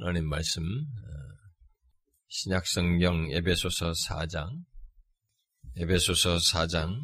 [0.00, 0.86] 하나님 말씀 어,
[2.28, 4.64] 신약성경 에베소서 4장
[5.76, 7.00] 에베소서 4장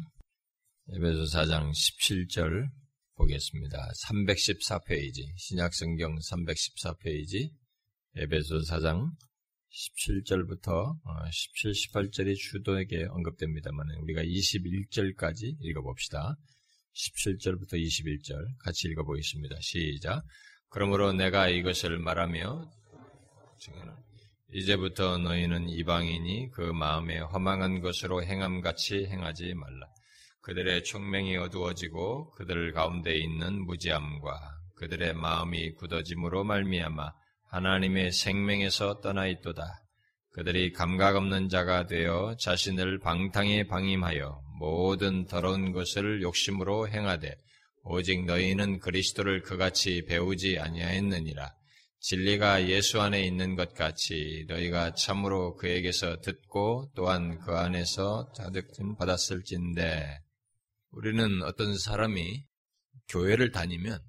[0.93, 2.69] 에베소 4장 17절
[3.15, 3.91] 보겠습니다.
[4.07, 7.51] 314페이지 신약성경 314페이지
[8.15, 9.11] 에베소 4장
[9.73, 10.95] 17절부터
[11.31, 16.37] 17, 18절이 주도에게 언급됩니다만 우리가 21절까지 읽어봅시다.
[16.93, 19.57] 17절부터 21절 같이 읽어보겠습니다.
[19.59, 20.23] 시작.
[20.69, 22.71] 그러므로 내가 이것을 말하며
[24.53, 29.87] 이제부터 너희는 이방인이 그 마음에 허망한 것으로 행함같이 행하지 말라.
[30.41, 34.39] 그들의 총명이 어두워지고 그들 가운데 있는 무지함과
[34.75, 37.11] 그들의 마음이 굳어짐으로 말미암아
[37.49, 39.63] 하나님의 생명에서 떠나 있도다.
[40.31, 47.35] 그들이 감각 없는 자가 되어 자신을 방탕에 방임하여 모든 더러운 것을 욕심으로 행하되
[47.83, 51.53] 오직 너희는 그리스도를 그같이 배우지 아니하였느니라.
[52.07, 60.19] 진리가 예수 안에 있는 것 같이 너희가 참으로 그에게서 듣고 또한 그 안에서 자득증 받았을진데
[60.91, 62.45] 우리는 어떤 사람이
[63.07, 63.99] 교회를 다니면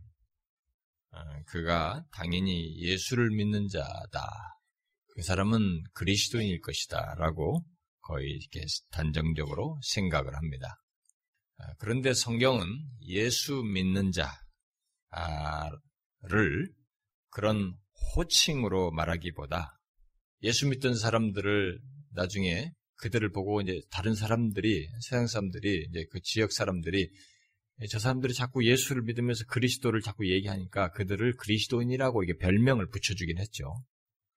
[1.12, 4.28] 어, 그가 당연히 예수를 믿는 자다.
[5.14, 7.14] 그 사람은 그리스도인일 것이다.
[7.14, 7.64] 라고
[8.02, 10.82] 거의 이렇게 단정적으로 생각을 합니다.
[11.56, 12.66] 아, 그런데 성경은
[13.06, 14.34] 예수 믿는 자를
[17.30, 17.74] 그런
[18.14, 19.78] 호칭으로 말하기보다
[20.42, 27.10] 예수 믿던 사람들을 나중에 그들을 보고 이제 다른 사람들이 세상 사람들이 이제 그 지역 사람들이
[27.90, 33.84] 저 사람들이 자꾸 예수를 믿으면서 그리스도를 자꾸 얘기하니까 그들을 그리스도인이라고 이게 별명을 붙여주긴 했죠.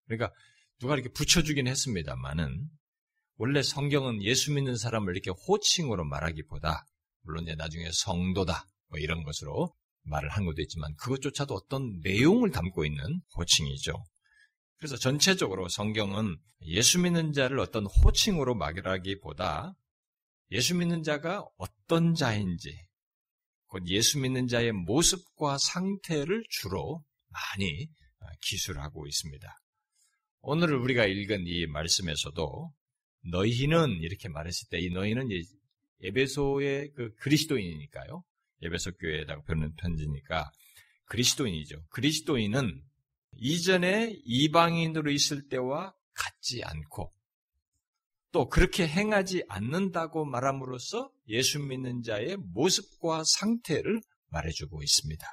[0.05, 0.33] 그러니까
[0.79, 2.67] 누가 이렇게 붙여주긴 했습니다만은
[3.37, 6.85] 원래 성경은 예수 믿는 사람을 이렇게 호칭으로 말하기보다
[7.21, 9.73] 물론 이제 나중에 성도다 뭐 이런 것으로
[10.03, 13.93] 말을 한 것도 있지만 그것조차도 어떤 내용을 담고 있는 호칭이죠.
[14.77, 19.73] 그래서 전체적으로 성경은 예수 믿는 자를 어떤 호칭으로 말하기보다
[20.51, 22.75] 예수 믿는 자가 어떤 자인지
[23.67, 27.87] 곧 예수 믿는 자의 모습과 상태를 주로 많이
[28.41, 29.47] 기술하고 있습니다.
[30.41, 32.73] 오늘 우리가 읽은 이 말씀에서도
[33.31, 35.29] 너희는 이렇게 말했을 때 이 너희는
[36.01, 38.23] 에베소의 그 그리스도인이니까요.
[38.63, 40.51] 에베소 교회에다가 보는 편지니까
[41.05, 41.83] 그리스도인이죠.
[41.89, 42.83] 그리스도인은
[43.37, 47.13] 이전에 이방인으로 있을 때와 같지 않고
[48.31, 55.25] 또 그렇게 행하지 않는다고 말함으로써 예수 믿는 자의 모습과 상태를 말해주고 있습니다.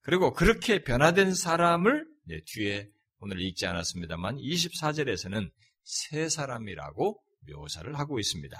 [0.00, 2.04] 그리고 그렇게 변화된 사람을
[2.46, 5.50] 뒤에 오늘 읽지 않았습니다만 24절에서는
[5.84, 8.56] 새 사람이라고 묘사를 하고 있습니다.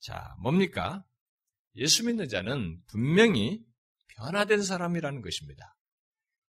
[0.00, 1.04] 자, 뭡니까?
[1.76, 3.64] 예수 믿는 자는 분명히
[4.16, 5.76] 변화된 사람이라는 것입니다.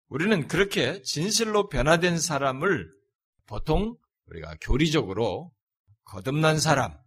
[0.08, 2.92] 우리는 그렇게 진실로 변화된 사람을
[3.46, 3.98] 보통
[4.28, 5.54] 우리가 교리적으로
[6.04, 6.98] 거듭난 사람,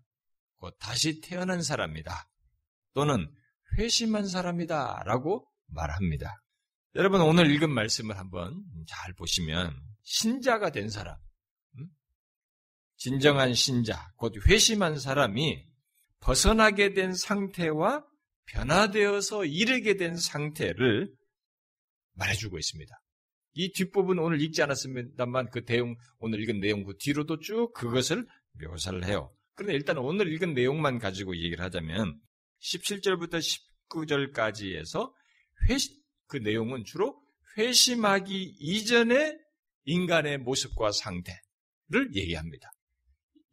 [0.57, 2.29] 곧 다시 태어난 사람이다.
[2.95, 3.31] 또는
[3.79, 5.03] 회심한 사람이다.
[5.05, 6.43] 라고 말합니다.
[6.95, 11.17] 여러분, 오늘 읽은 말씀을 한번 잘 보시면, 신자가 된 사람,
[12.97, 15.66] 진정한 신자, 곧 회심한 사람이
[16.21, 18.05] 벗어나게 된 상태와
[18.47, 21.13] 변화되어서 이르게 된 상태를
[22.15, 22.95] 말해주고 있습니다.
[23.55, 28.27] 이 뒷부분 오늘 읽지 않았습니다만 그 내용, 오늘 읽은 내용 그 뒤로도 쭉 그것을
[28.61, 29.35] 묘사를 해요.
[29.55, 32.21] 그런데 일단 오늘 읽은 내용만 가지고 얘기를 하자면
[32.61, 33.41] 17절부터
[33.89, 35.15] 19절까지 해서
[35.69, 35.91] 회시,
[36.27, 37.19] 그 내용은 주로
[37.57, 39.39] 회심하기 이전의
[39.85, 42.71] 인간의 모습과 상태를 얘기합니다.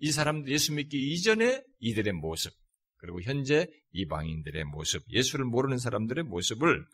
[0.03, 2.53] 이 사람들 예수 믿기 이전에 이들의 모습,
[2.97, 6.85] 그리고 현재 이방인들의 모습, 예수를 모르는 사람들의 모습을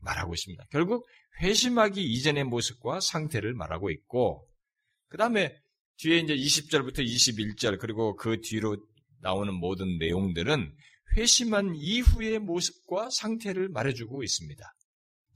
[0.00, 0.66] 말하고 있습니다.
[0.70, 1.08] 결국
[1.40, 4.46] 회심하기 이전의 모습과 상태를 말하고 있고,
[5.08, 5.56] 그 다음에
[5.96, 8.76] 뒤에 이제 20절부터 21절, 그리고 그 뒤로
[9.22, 10.70] 나오는 모든 내용들은
[11.16, 14.62] 회심한 이후의 모습과 상태를 말해주고 있습니다.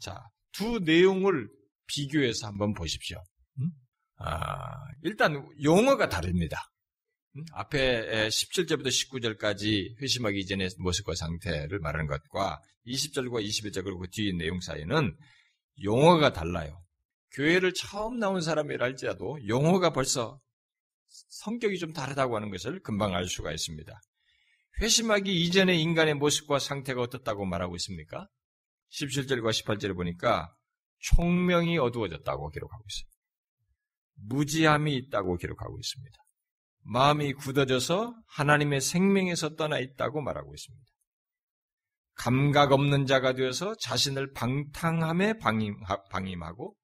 [0.00, 0.20] 자,
[0.53, 1.49] 두 내용을
[1.87, 3.22] 비교해서 한번 보십시오.
[3.59, 3.70] 음?
[4.19, 6.69] 아, 일단 용어가 다릅니다.
[7.52, 15.17] 앞에 17절부터 19절까지 회심하기 이전의 모습과 상태를 말하는 것과 20절과 21절 그리고 뒤 내용 사이는
[15.82, 16.82] 용어가 달라요.
[17.32, 20.40] 교회를 처음 나온 사람이라 할지라도 용어가 벌써
[21.08, 24.00] 성격이 좀 다르다고 하는 것을 금방 알 수가 있습니다.
[24.81, 28.28] 회심하기 이전의 인간의 모습과 상태가 어떻다고 말하고 있습니까?
[28.90, 30.55] 17절과 18절을 보니까
[30.99, 33.08] 총명이 어두워졌다고 기록하고 있어요.
[34.28, 36.19] 무지함이 있다고 기록하고 있습니다.
[36.84, 40.84] 마음이 굳어져서 하나님의 생명에서 떠나 있다고 말하고 있습니다.
[42.14, 45.38] 감각 없는 자가 되어서 자신을 방탕함에
[46.11, 46.76] 방임하고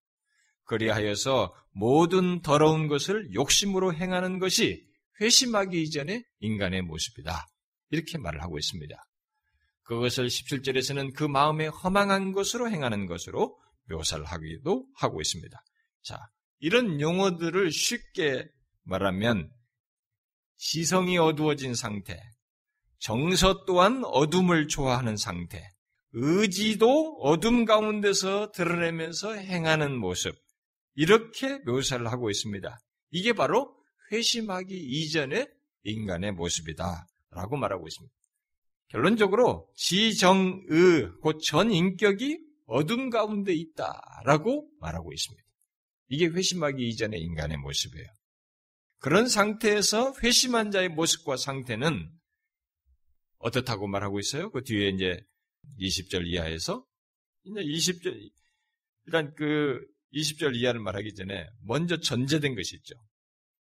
[0.64, 4.86] 그리하여서 모든 더러운 것을 욕심으로 행하는 것이
[5.20, 7.46] 회심하기 이전의 인간의 모습이다.
[7.90, 8.96] 이렇게 말을 하고 있습니다.
[9.82, 13.58] 그것을 17절에서는 그 마음에 허망한 것으로 행하는 것으로
[13.88, 15.58] 묘사를 하기도 하고 있습니다.
[16.02, 16.18] 자,
[16.58, 18.46] 이런 용어들을 쉽게
[18.84, 19.50] 말하면
[20.58, 22.20] 시성이 어두워진 상태,
[22.99, 25.70] 정서 또한 어둠을 좋아하는 상태,
[26.12, 30.34] 의지도 어둠 가운데서 드러내면서 행하는 모습,
[30.94, 32.78] 이렇게 묘사를 하고 있습니다.
[33.10, 33.75] 이게 바로
[34.10, 35.49] 회심하기 이전의
[35.84, 37.06] 인간의 모습이다.
[37.31, 38.14] 라고 말하고 있습니다.
[38.88, 45.44] 결론적으로 지정의, 곧 전 인격이 어둠 가운데 있다라고 말하고 있습니다.
[46.08, 48.08] 이게 회심하기 이전의 인간의 모습이에요.
[48.98, 52.10] 그런 상태에서 회심한 자의 모습과 상태는
[53.38, 54.50] 어떻다고 말하고 있어요?
[54.50, 55.20] 그 뒤에 이제
[55.78, 56.84] 20절 이하에서
[57.44, 58.30] 이제 20절
[59.06, 59.80] 일단 그
[60.12, 62.94] 20절 이하를 말하기 전에 먼저 전제된 것이 있죠.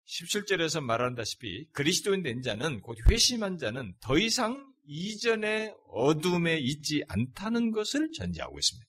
[0.07, 8.11] 17절에서 말한다시피 그리스도인 된 자는 곧 회심한 자는 더 이상 이전의 어둠에 있지 않다는 것을
[8.13, 8.89] 전제하고 있습니다.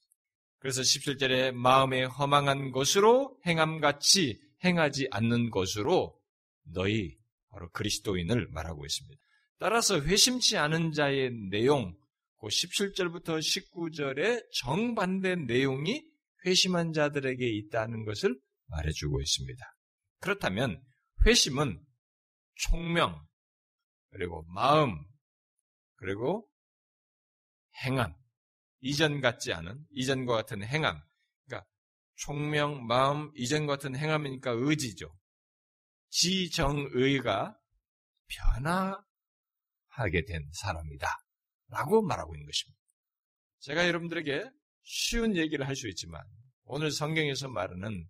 [0.58, 6.19] 그래서 17절에 마음에 허망한 것으로 행함같이 행하지 않는 것으로
[6.72, 7.16] 너희
[7.50, 9.20] 바로 그리스도인을 말하고 있습니다.
[9.58, 11.96] 따라서 회심치 않은 자의 내용,
[12.38, 16.02] 그 17절부터 19절의 정반대 내용이
[16.46, 18.38] 회심한 자들에게 있다는 것을
[18.68, 19.62] 말해주고 있습니다.
[20.20, 20.82] 그렇다면
[21.26, 21.84] 회심은
[22.54, 23.26] 총명,
[24.10, 24.96] 그리고 마음,
[25.96, 26.48] 그리고
[27.84, 28.14] 행함,
[28.80, 30.98] 이전 같지 않은, 이전과 같은 행함,
[31.44, 31.68] 그러니까
[32.16, 35.14] 총명, 마음, 이전 같은 행함이니까 의지죠.
[36.10, 37.56] 지정의가
[38.28, 41.08] 변화하게 된 사람이다.
[41.68, 42.80] 라고 말하고 있는 것입니다.
[43.60, 44.50] 제가 여러분들에게
[44.82, 46.22] 쉬운 얘기를 할 수 있지만
[46.64, 48.08] 오늘 성경에서 말하는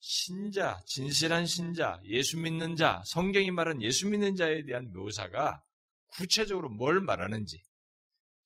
[0.00, 5.62] 신자, 진실한 신자, 예수 믿는 자, 성경이 말하는 예수 믿는 자에 대한 묘사가
[6.08, 7.62] 구체적으로 뭘 말하는지,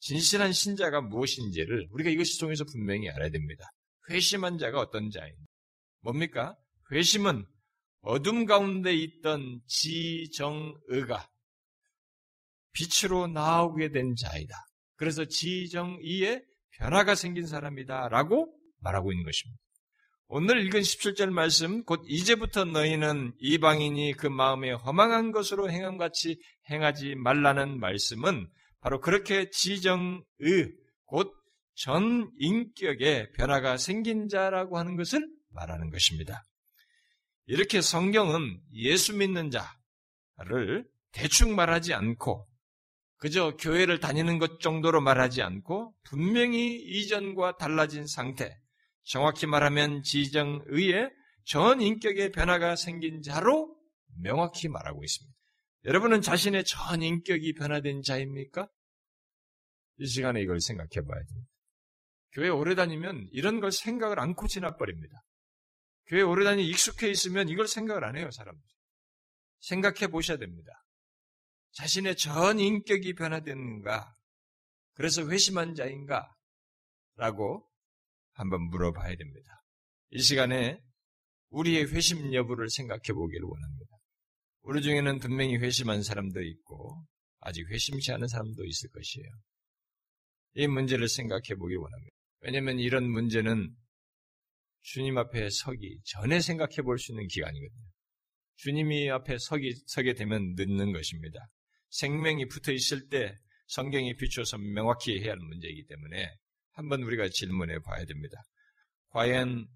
[0.00, 3.64] 진실한 신자가 무엇인지를 우리가 이것을 통해서 분명히 알아야 됩니다.
[4.11, 5.43] 회심한 자가 어떤 자인지.
[6.00, 6.56] 뭡니까?
[6.93, 7.46] 회심은
[8.03, 11.29] 어둠 가운데 있던 지정의가
[12.73, 14.55] 빛으로 나오게 된 자이다.
[14.97, 16.43] 그래서 지정의에
[16.79, 18.09] 변화가 생긴 사람이다.
[18.09, 19.61] 라고 말하고 있는 것입니다.
[20.29, 26.41] 오늘 읽은 17절 말씀, 곧 이제부터 너희는 이방인이 그 마음에 허망한 것으로 행함같이
[26.71, 28.49] 행하지 말라는 말씀은
[28.81, 30.23] 바로 그렇게 지정의,
[31.07, 31.47] 곧
[31.77, 36.43] 전 인격의 변화가 생긴 자라고 하는 것을 말하는 것입니다.
[37.47, 42.49] 이렇게 성경은 예수 믿는 자를 대충 말하지 않고
[43.19, 48.59] 그저 교회를 다니는 것 정도로 말하지 않고 분명히 이전과 달라진 상태,
[49.05, 51.11] 정확히 말하면 지정 의에
[51.45, 53.75] 전 인격의 변화가 생긴 자로
[54.21, 55.37] 명확히 말하고 있습니다.
[55.85, 58.69] 여러분은 자신의 전 인격이 변화된 자입니까?
[59.99, 61.51] 이 시간에 이걸 생각해 봐야 됩니다.
[62.33, 65.23] 교회 오래 다니면 이런 걸 생각을 않고 지나버립니다.
[66.06, 68.62] 교회 오래 다니 익숙해 있으면 이걸 생각을 안 해요, 사람들.
[69.61, 70.70] 생각해 보셔야 됩니다.
[71.73, 74.14] 자신의 전 인격이 변화됐는가?
[74.94, 76.32] 그래서 회심한 자인가?
[77.17, 77.69] 라고
[78.32, 79.62] 한번 물어봐야 됩니다.
[80.11, 80.81] 이 시간에
[81.50, 83.97] 우리의 회심 여부를 생각해 보기를 원합니다.
[84.62, 87.07] 우리 중에는 분명히 회심한 사람도 있고
[87.40, 89.28] 아직 회심치 않은 사람도 있을 것이에요.
[90.54, 92.16] 이 문제를 생각해 보기 원합니다.
[92.40, 93.75] 왜냐하면 이런 문제는
[94.87, 97.87] 주님 앞에 서기 전에 생각해 볼 수 있는 기간이거든요.
[98.55, 101.40] 주님이 앞에 서기, 서게 되면 늦는 것입니다.
[101.90, 106.28] 생명이 붙어 있을 때 성경이 비추어서 명확히 해야 하는 문제이기 때문에
[106.73, 108.37] 한번 우리가 질문해 봐야 됩니다.
[109.09, 109.66] 과연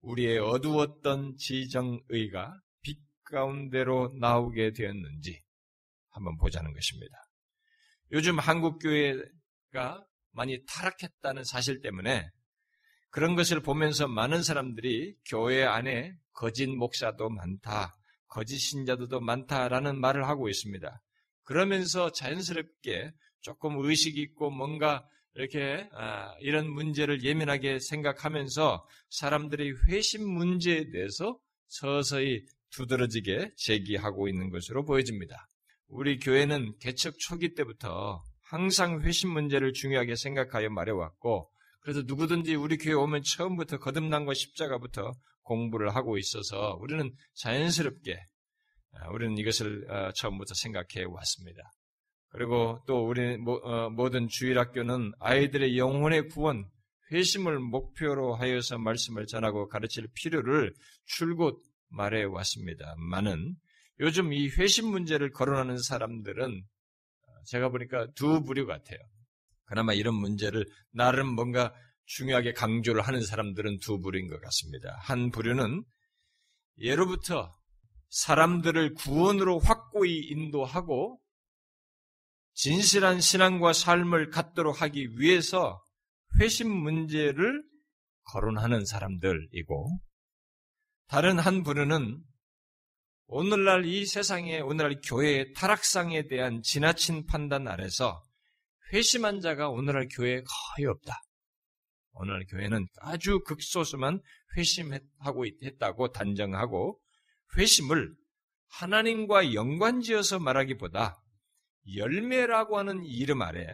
[0.00, 5.42] 우리의 어두웠던 지정의가 빛 가운데로 나오게 되었는지
[6.08, 7.14] 한번 보자는 것입니다.
[8.12, 12.26] 요즘 한국교회가 많이 타락했다는 사실 때문에
[13.14, 17.94] 그런 것을 보면서 많은 사람들이 교회 안에 거짓 목사도 많다,
[18.26, 21.00] 거짓 신자들도 많다라는 말을 하고 있습니다.
[21.44, 25.06] 그러면서 자연스럽게 조금 의식 있고 뭔가
[25.36, 34.84] 이렇게 아, 이런 문제를 예민하게 생각하면서 사람들이 회심 문제에 대해서 서서히 두드러지게 제기하고 있는 것으로
[34.84, 35.46] 보여집니다.
[35.86, 41.53] 우리 교회는 개척 초기 때부터 항상 회심 문제를 중요하게 생각하여 말해왔고,
[41.84, 45.12] 그래서 누구든지 우리 교회 오면 처음부터 거듭난과 십자가부터
[45.42, 48.18] 공부를 하고 있어서 우리는 자연스럽게
[48.92, 51.60] 아, 우리는 이것을 어, 처음부터 생각해 왔습니다.
[52.30, 56.64] 그리고 또 우리 어, 모든 주일학교는 아이들의 영혼의 구원,
[57.12, 60.72] 회심을 목표로 하여서 말씀을 전하고 가르칠 필요를
[61.04, 63.56] 줄곧 말해 왔습니다만은
[64.00, 66.64] 요즘 이 회심 문제를 거론하는 사람들은
[67.46, 68.98] 제가 보니까 두 부류 같아요.
[69.64, 71.72] 그나마 이런 문제를 나름 뭔가
[72.06, 74.96] 중요하게 강조를 하는 사람들은 두 부류인 것 같습니다.
[75.00, 75.84] 한 부류는
[76.78, 77.56] 예로부터
[78.10, 81.20] 사람들을 구원으로 확고히 인도하고
[82.52, 85.82] 진실한 신앙과 삶을 갖도록 하기 위해서
[86.38, 87.64] 회심 문제를
[88.24, 90.00] 거론하는 사람들이고
[91.08, 92.22] 다른 한 부류는
[93.26, 98.22] 오늘날 이 세상에 오늘날 교회의 타락상에 대한 지나친 판단 아래서
[98.92, 101.20] 회심한 자가 오늘날 교회에 거의 없다.
[102.12, 104.20] 오늘날 교회는 아주 극소수만
[104.56, 107.00] 회심하고 있다고 단정하고
[107.56, 108.14] 회심을
[108.68, 111.20] 하나님과 연관지어서 말하기보다
[111.96, 113.66] 열매라고 하는 이름 아래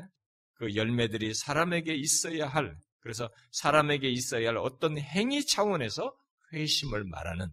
[0.54, 6.14] 그 열매들이 사람에게 있어야 할 그래서 사람에게 있어야 할 어떤 행위 차원에서
[6.52, 7.46] 회심을 말하는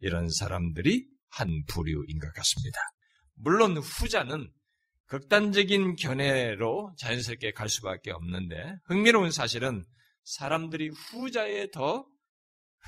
[0.00, 2.78] 이런 사람들이 한 부류인 것 같습니다.
[3.34, 4.50] 물론 후자는
[5.06, 9.84] 극단적인 견해로 자연스럽게 갈 수밖에 없는데 흥미로운 사실은
[10.24, 12.06] 사람들이 후자에 더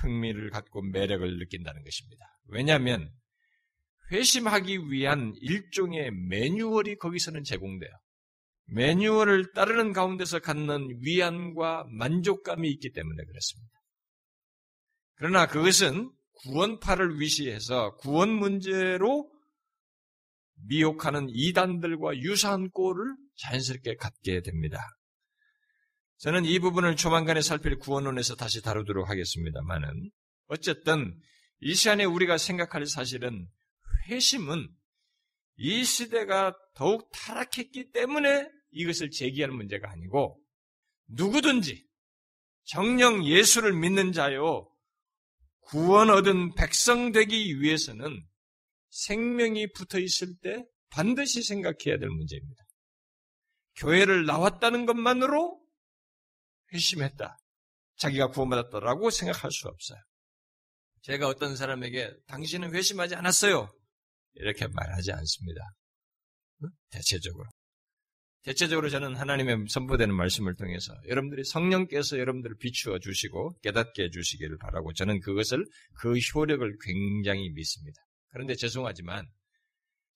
[0.01, 2.25] 흥미를 갖고 매력을 느낀다는 것입니다.
[2.47, 3.11] 왜냐하면
[4.11, 7.91] 회심하기 위한 일종의 매뉴얼이 거기서는 제공돼요.
[8.69, 13.71] 매뉴얼을 따르는 가운데서 갖는 위안과 만족감이 있기 때문에 그렇습니다.
[15.15, 16.11] 그러나 그것은
[16.43, 19.31] 구원파를 위시해서 구원 문제로
[20.65, 24.79] 미혹하는 이단들과 유사한 꼴을 자연스럽게 갖게 됩니다.
[26.17, 30.09] 저는 이 부분을 조만간에 살필 구원론에서 다시 다루도록 하겠습니다만은
[30.47, 31.19] 어쨌든
[31.59, 33.47] 이 시간에 우리가 생각할 사실은
[34.07, 34.67] 회심은
[35.57, 40.39] 이 시대가 더욱 타락했기 때문에 이것을 제기하는 문제가 아니고
[41.07, 41.85] 누구든지
[42.65, 44.69] 정령 예수를 믿는 자요
[45.61, 48.23] 구원 얻은 백성 되기 위해서는
[48.89, 52.63] 생명이 붙어 있을 때 반드시 생각해야 될 문제입니다.
[53.75, 55.61] 교회를 나왔다는 것만으로
[56.73, 57.37] 회심했다.
[57.97, 59.99] 자기가 구원받았다라고 생각할 수 없어요.
[61.01, 63.71] 제가 어떤 사람에게 당신은 회심하지 않았어요.
[64.33, 65.61] 이렇게 말하지 않습니다.
[66.89, 67.49] 대체적으로.
[68.43, 74.93] 대체적으로 저는 하나님의 선포되는 말씀을 통해서 여러분들이 성령께서 여러분들을 비추어 주시고 깨닫게 해 주시기를 바라고
[74.93, 75.65] 저는 그것을
[75.99, 78.01] 그 효력을 굉장히 믿습니다.
[78.37, 79.27] 그런데 죄송하지만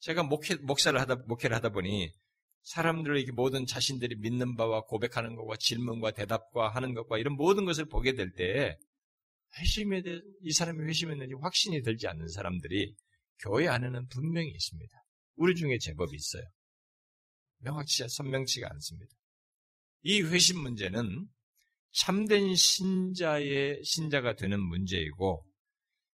[0.02, 2.14] 제가 목회, 목사를 하다, 목회를 하다 보니
[2.62, 8.14] 사람들에게 모든 자신들이 믿는 바와 고백하는 것과 질문과 대답과 하는 것과 이런 모든 것을 보게
[8.14, 8.78] 될 때
[9.58, 12.96] 회심에 대해 이 사람이 회심했는지 확신이 들지 않는 사람들이
[13.40, 15.04] 교회 안에는 분명히 있습니다.
[15.38, 16.44] 우리 중에 제법 있어요.
[17.62, 19.12] 명확치 선명치가 않습니다.
[20.04, 21.28] 이 회심 문제는
[21.92, 25.44] 참된 신자의 신자가 되는 문제이고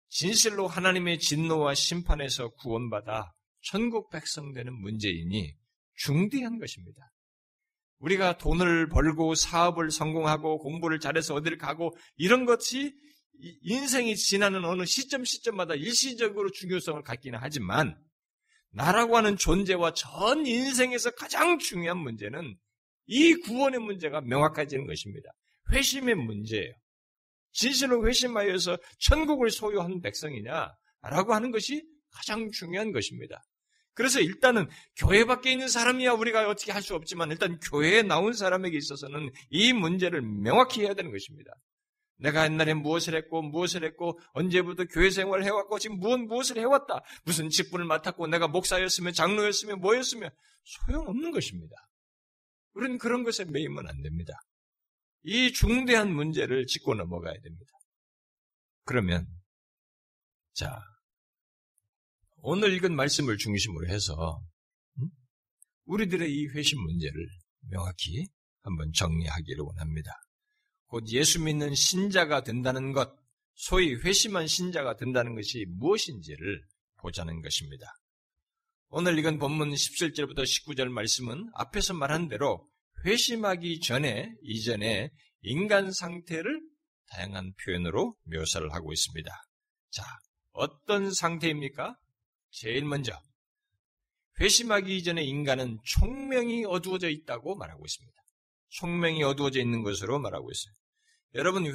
[0.10, 5.54] 진실로 하나님의 진노와 심판에서 구원받아 천국 백성 되는 문제이니
[5.96, 7.02] 중대한 것입니다.
[8.00, 12.94] 우리가 돈을 벌고 사업을 성공하고 공부를 잘해서 어디를 가고 이런 것이
[13.62, 17.98] 인생이 지나는 어느 시점 시점마다 일시적으로 중요성을 갖기는 하지만
[18.72, 22.58] 나라고 하는 존재와 전 인생에서 가장 중요한 문제는
[23.08, 25.30] 이 구원의 문제가 명확해지는 것입니다.
[25.72, 26.74] 회심의 문제예요.
[27.58, 33.44] 진실로 회심하여서 천국을 소유한 백성이냐라고 하는 것이 가장 중요한 것입니다.
[33.94, 38.78] 그래서 일단은 교회 밖에 있는 사람이야 우리가 어떻게 할 수 없지만 일단 교회에 나온 사람에게
[38.78, 41.52] 있어서는 이 문제를 명확히 해야 되는 것입니다.
[42.20, 47.02] 내가 옛날에 무엇을 했고 무엇을 했고 언제부터 교회 생활을 해왔고 지금 무엇 무엇을 해왔다.
[47.26, 50.30] 무슨 직분을 맡았고 내가 목사였으면 장로였으면 뭐였으면
[50.64, 51.76] 소용없는 것입니다.
[52.74, 54.34] 우리는 그런 것에 매이면 안 됩니다.
[55.30, 57.72] 이 중대한 문제를 짚고 넘어가야 됩니다.
[58.86, 59.28] 그러면
[60.54, 60.82] 자
[62.38, 64.42] 오늘 읽은 말씀을 중심으로 해서
[65.00, 65.10] 음?
[65.84, 67.28] 우리들의 이 회심 문제를
[67.70, 68.26] 명확히
[68.62, 70.12] 한번 정리하기를 원합니다.
[70.86, 73.14] 곧 예수 믿는 신자가 된다는 것,
[73.54, 76.64] 소위 회심한 신자가 된다는 것이 무엇인지를
[77.00, 77.86] 보자는 것입니다.
[78.88, 82.66] 오늘 읽은 본문 17절부터 19절 말씀은 앞에서 말한 대로
[83.06, 85.10] 회심하기 전에, 이전에
[85.42, 86.62] 인간 상태를
[87.12, 89.32] 다양한 표현으로 묘사를 하고 있습니다.
[89.92, 90.04] 자,
[90.52, 91.96] 어떤 상태입니까?
[92.50, 93.18] 제일 먼저,
[94.40, 98.18] 회심하기 이전에 인간은 총명이 어두워져 있다고 말하고 있습니다.
[98.70, 100.74] 총명이 어두워져 있는 것으로 말하고 있어요.
[101.36, 101.66] 여러분,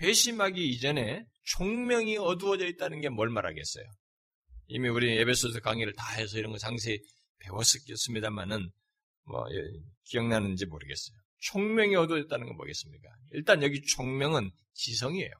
[0.00, 3.84] 회심하기 이전에 총명이 어두워져 있다는 게 뭘 말하겠어요?
[4.66, 6.98] 이미 우리 예배소서 강의를 다 해서 이런 거 상세히
[7.38, 8.70] 배웠었겠습니다만은,
[9.28, 9.62] 뭐, 예,
[10.04, 11.16] 기억나는지 모르겠어요.
[11.40, 13.08] 총명이 어두워졌다는 건 뭐겠습니까?
[13.32, 15.30] 일단 여기 총명은 지성이에요.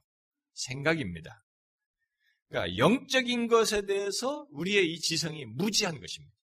[0.53, 1.43] 생각입니다.
[2.49, 6.35] 그러니까 영적인 것에 대해서 우리의 이 지성이 무지한 것입니다.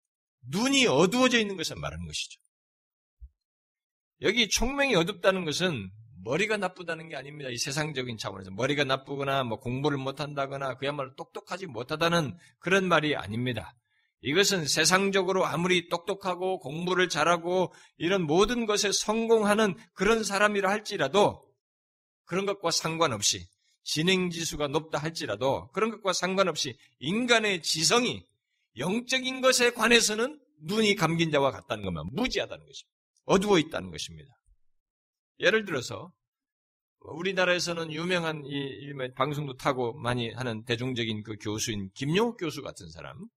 [0.49, 2.39] 눈이 어두워져 있는 것을 말하는 것이죠.
[4.21, 5.91] 여기 총명이 어둡다는 것은
[6.23, 7.49] 머리가 나쁘다는 게 아닙니다.
[7.49, 13.75] 이 세상적인 차원에서 머리가 나쁘거나 뭐 공부를 못한다거나 그야말로 똑똑하지 못하다는 그런 말이 아닙니다.
[14.21, 21.43] 이것은 세상적으로 아무리 똑똑하고 공부를 잘하고 이런 모든 것에 성공하는 그런 사람이라 할지라도
[22.25, 23.47] 그런 것과 상관없이
[23.83, 28.25] 진행 지수가 높다 할지라도 그런 것과 상관없이 인간의 지성이
[28.77, 32.95] 영적인 것에 관해서는 눈이 감긴 자와 같다는 것만 무지하다는 것입니다.
[33.25, 34.29] 어두워 있다는 것입니다.
[35.39, 36.11] 예를 들어서
[36.99, 43.27] 우리나라에서는 유명한 이, 방송도 타고 많이 하는 대중적인 그 교수인 김용욱 교수 같은 사람,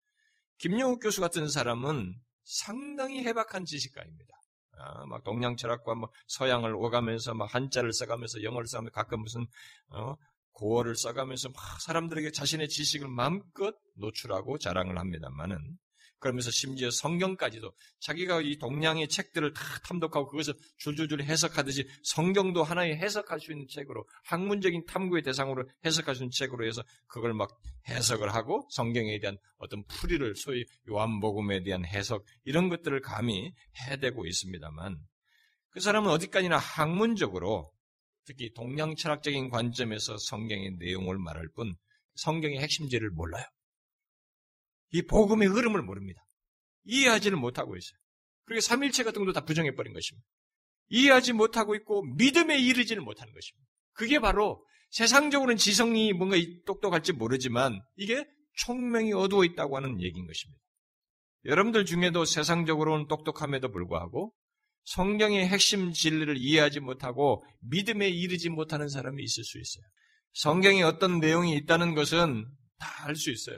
[0.59, 4.35] 김용욱 교수 같은 사람은 상당히 해박한 지식가입니다.
[4.79, 9.47] 아, 막 동양 철학과 뭐 서양을 오가면서 막 한자를 써가면서 영어를 써가면서 가끔 무슨
[9.89, 10.15] 어,
[10.53, 15.79] 고어를 써가면서 막 사람들에게 자신의 지식을 마음껏 노출하고 자랑을 합니다만은
[16.19, 23.41] 그러면서 심지어 성경까지도 자기가 이 동양의 책들을 다 탐독하고 그것을 줄줄줄 해석하듯이 성경도 하나의 해석할
[23.41, 27.57] 수 있는 책으로 학문적인 탐구의 대상으로 해석할 수 있는 책으로 해서 그걸 막
[27.89, 33.53] 해석을 하고 성경에 대한 어떤 풀이를 소위 요한복음에 대한 해석 이런 것들을 감히
[33.89, 34.99] 해대고 있습니다만
[35.71, 37.73] 그 사람은 어디까지나 학문적으로
[38.25, 41.75] 특히 동양 철학적인 관점에서 성경의 내용을 말할 뿐
[42.17, 43.45] 성경의 핵심지를 몰라요.
[44.93, 46.21] 이 복음의 흐름을 모릅니다.
[46.85, 47.99] 이해하지를 못하고 있어요.
[48.47, 50.27] 그리고 삼일체 같은 것도 다 부정해버린 것입니다.
[50.89, 53.69] 이해하지 못하고 있고 믿음에 이르지를 못하는 것입니다.
[53.93, 58.27] 그게 바로 세상적으로는 지성이 뭔가 똑똑할지 모르지만 이게
[58.57, 60.61] 총명이 어두워 있다고 하는 얘기인 것입니다.
[61.45, 64.33] 여러분들 중에도 세상적으로는 똑똑함에도 불구하고
[64.85, 69.85] 성경의 핵심 진리를 이해하지 못하고 믿음에 이르지 못하는 사람이 있을 수 있어요.
[70.33, 72.47] 성경에 어떤 내용이 있다는 것은
[72.79, 73.57] 다 알 수 있어요.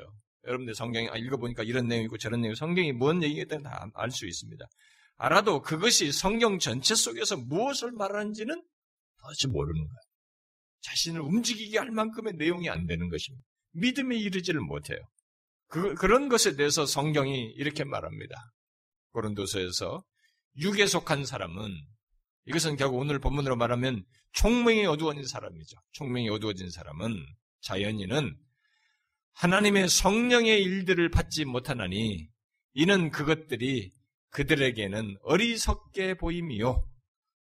[0.50, 4.64] 여러분들 성경에 아, 읽어보니까 이런 내용이 있고 저런 내용, 성경이 뭔 얘기겠다는 다알 수 있습니다.
[5.16, 8.62] 알아도 그것이 성경 전체 속에서 무엇을 말하는지는
[9.22, 10.00] 도대체 모르는 거예요.
[10.80, 13.44] 자신을 움직이게 할 만큼의 내용이 안 되는 것입니다.
[13.72, 14.98] 믿음에 이르지를 못해요.
[15.68, 18.34] 그, 그런 것에 대해서 성경이 이렇게 말합니다.
[19.12, 20.02] 고린도서에서
[20.56, 21.70] 육에 속한 사람은
[22.46, 25.76] 이것은 결국 오늘 본문으로 말하면 총명이 어두워진 사람이죠.
[25.92, 27.14] 총명이 어두워진 사람은
[27.60, 28.36] 자연인은
[29.34, 32.28] 하나님의 성령의 일들을 받지 못하나니
[32.74, 33.92] 이는 그것들이
[34.30, 36.88] 그들에게는 어리석게 보임이요.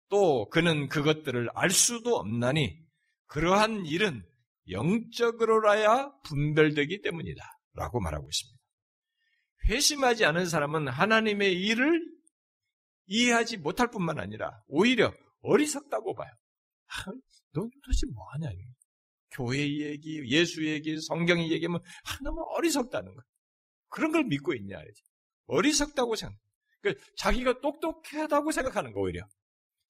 [0.08, 2.78] 또 그는 그것들을 알 수도 없나니
[3.26, 4.24] 그러한 일은
[4.70, 7.42] 영적으로라야 분별되기 때문이다.
[7.74, 8.56] 라고 말하고 있습니다.
[9.68, 12.00] 회심하지 않은 사람은 하나님의 일을
[13.06, 15.12] 이해하지 못할 뿐만 아니라 오히려
[15.42, 16.30] 어리석다고 봐요.
[16.88, 17.04] 아,
[17.52, 18.48] 넌 도대체 뭐하냐.
[19.37, 23.22] 교회 얘기, 예수 얘기, 성경 얘기하면 아, 너무 어리석다는 거예요.
[23.88, 24.79] 그런 걸 믿고 있냐.
[25.46, 26.38] 어리석다고 생각.
[26.81, 29.27] 그러니까 자기가 똑똑하다고 생각하는 거 오히려.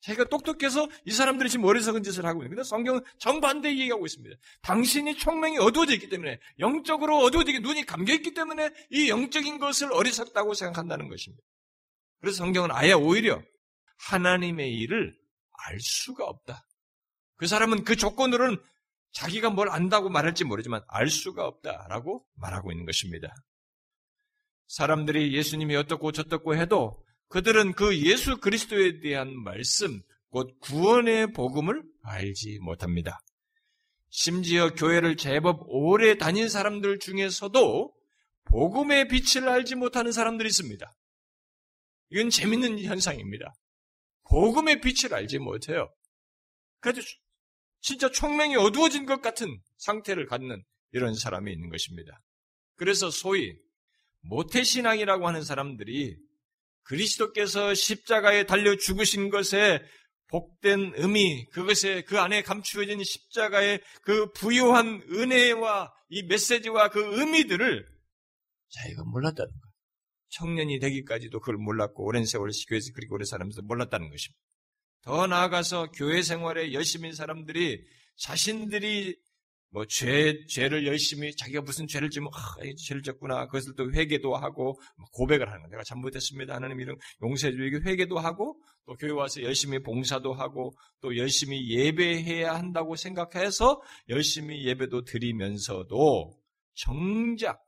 [0.01, 2.51] 자기가 똑똑해서 이 사람들이 지금 어리석은 짓을 하고 있는.
[2.57, 4.37] 근데 성경은 정반대 얘기하고 있습니다.
[4.63, 10.55] 당신이 총명이 어두워져 있기 때문에 영적으로 어두워지게 눈이 감겨 있기 때문에 이 영적인 것을 어리석다고
[10.55, 11.43] 생각한다는 것입니다.
[12.21, 13.43] 그래서 성경은 아예 오히려
[14.09, 15.17] 하나님의 일을
[15.67, 16.65] 알 수가 없다.
[17.37, 18.59] 그 사람은 그 조건으로는
[19.16, 23.35] 자기가 뭘 안다고 말할지 모르지만 알 수가 없다라고 말하고 있는 것입니다.
[24.66, 32.59] 사람들이 예수님이 어떻고 저떻고 해도 그들은 그 예수 그리스도에 대한 말씀, 곧 구원의 복음을 알지
[32.61, 33.18] 못합니다.
[34.11, 37.94] 심지어 교회를 제법 오래 다닌 사람들 중에서도
[38.44, 40.92] 복음의 빛을 알지 못하는 사람들이 있습니다.
[42.11, 43.55] 이건 재밌는 현상입니다.
[44.29, 45.90] 복음의 빛을 알지 못해요.
[46.81, 47.00] 그래도
[47.87, 52.20] 진짜 총명이 어두워진 것 같은 상태를 갖는 이런 사람이 있는 것입니다.
[52.75, 53.57] 그래서 소위
[54.22, 56.16] 모태신앙이라고 하는 사람들이
[56.83, 59.81] 그리스도께서 십자가에 달려 죽으신 것에
[60.31, 67.87] 복된 의미, 그것에 그 안에 감추어진 십자가의 그 부유한 은혜와 이 메시지와 그 의미들을
[68.68, 69.72] 자기가 몰랐다는 거예요.
[70.31, 74.40] 청년이 되기까지도 그걸 몰랐고 오랜 세월 교회에서 그렇게 오래 살면서 몰랐다는 것입니다.
[75.07, 77.81] 더 나아가서 교회 생활에 열심인 사람들이
[78.16, 79.16] 자신들이
[79.71, 84.81] 뭐 죄, 죄를 열심히 자기가 무슨 죄를 지면 아, 죄를 졌구나 그것을 또 회개도 하고
[85.12, 85.71] 고백을 하는 거예요.
[85.71, 86.57] 내가 잘못했습니다.
[86.57, 92.57] 하나님 이런 용서해 주기 회개도 하고 또 교회 와서 열심히 봉사도 하고 또 열심히 예배해야
[92.57, 96.37] 한다고 생각해서 열심히 예배도 드리면서도
[96.75, 97.61] 정작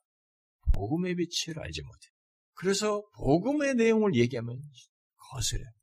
[0.75, 2.09] 복음의 빛을 알지 못해.
[2.55, 4.61] 그래서 복음의 내용을 얘기하면
[5.31, 5.78] 거슬려요.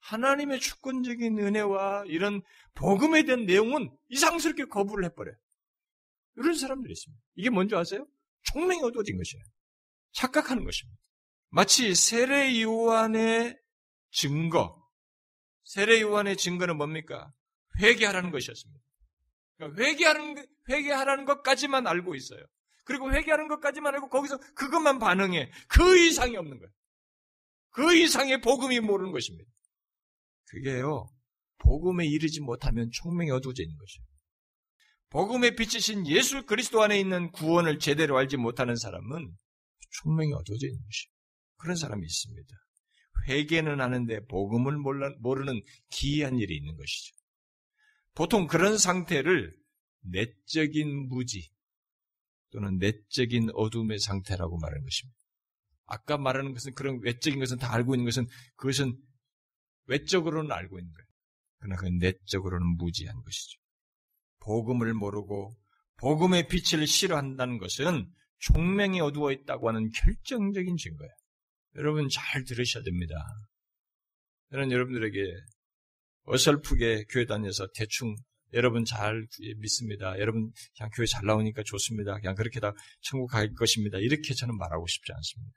[0.00, 2.42] 하나님의 주권적인 은혜와 이런
[2.74, 5.36] 복음에 대한 내용은 이상스럽게 거부를 해버려요.
[6.36, 7.22] 이런 사람들이 있습니다.
[7.36, 8.06] 이게 뭔지 아세요?
[8.44, 9.44] 총명이 어두워진 것이에요.
[10.12, 11.00] 착각하는 것입니다.
[11.50, 13.58] 마치 세례 요한의
[14.10, 14.88] 증거,
[15.64, 17.32] 세례 요한의 증거는 뭡니까?
[17.80, 18.80] 회개하라는 것이었습니다.
[19.56, 22.40] 그러니까 회개하는 회개하라는 것까지만 알고 있어요.
[22.84, 25.50] 그리고 회개하는 것까지만 알고 거기서 그것만 반응해.
[25.68, 26.72] 그 이상이 없는 거예요.
[27.70, 29.50] 그 이상의 복음이 모르는 것입니다.
[30.50, 31.08] 그게요.
[31.58, 34.06] 복음에 이르지 못하면 총명이 어두워져 있는 것이에요.
[35.10, 39.36] 복음에 비치신 예수 그리스도 안에 있는 구원을 제대로 알지 못하는 사람은
[39.90, 41.12] 총명이 어두워져 있는 것이에요.
[41.56, 42.48] 그런 사람이 있습니다.
[43.28, 44.76] 회개는 하는데 복음을
[45.18, 47.14] 모르는 기이한 일이 있는 것이죠.
[48.14, 49.54] 보통 그런 상태를
[50.02, 51.50] 내적인 무지
[52.50, 55.18] 또는 내적인 어둠의 상태라고 말하는 것입니다.
[55.86, 58.96] 아까 말하는 것은 그런 외적인 것은 다 알고 있는 것은 그것은
[59.90, 61.06] 외적으로는 알고 있는 거예요.
[61.58, 63.58] 그러나 그 내적으로는 무지한 것이죠.
[64.40, 65.54] 복음을 모르고
[65.98, 71.12] 복음의 빛을 싫어한다는 것은 총명이 어두워 있다고 하는 결정적인 증거예요.
[71.76, 73.14] 여러분 잘 들으셔야 됩니다.
[74.50, 75.20] 저는 여러분들에게
[76.24, 78.14] 어설프게 교회 다녀서 대충
[78.52, 79.26] 여러분 잘
[79.58, 80.18] 믿습니다.
[80.18, 82.18] 여러분 그냥 교회 잘 나오니까 좋습니다.
[82.18, 82.72] 그냥 그렇게 다
[83.02, 83.98] 천국 갈 것입니다.
[83.98, 85.52] 이렇게 저는 말하고 싶지 않습니다.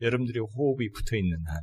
[0.00, 1.62] 여러분들의 호흡이 붙어 있는 한,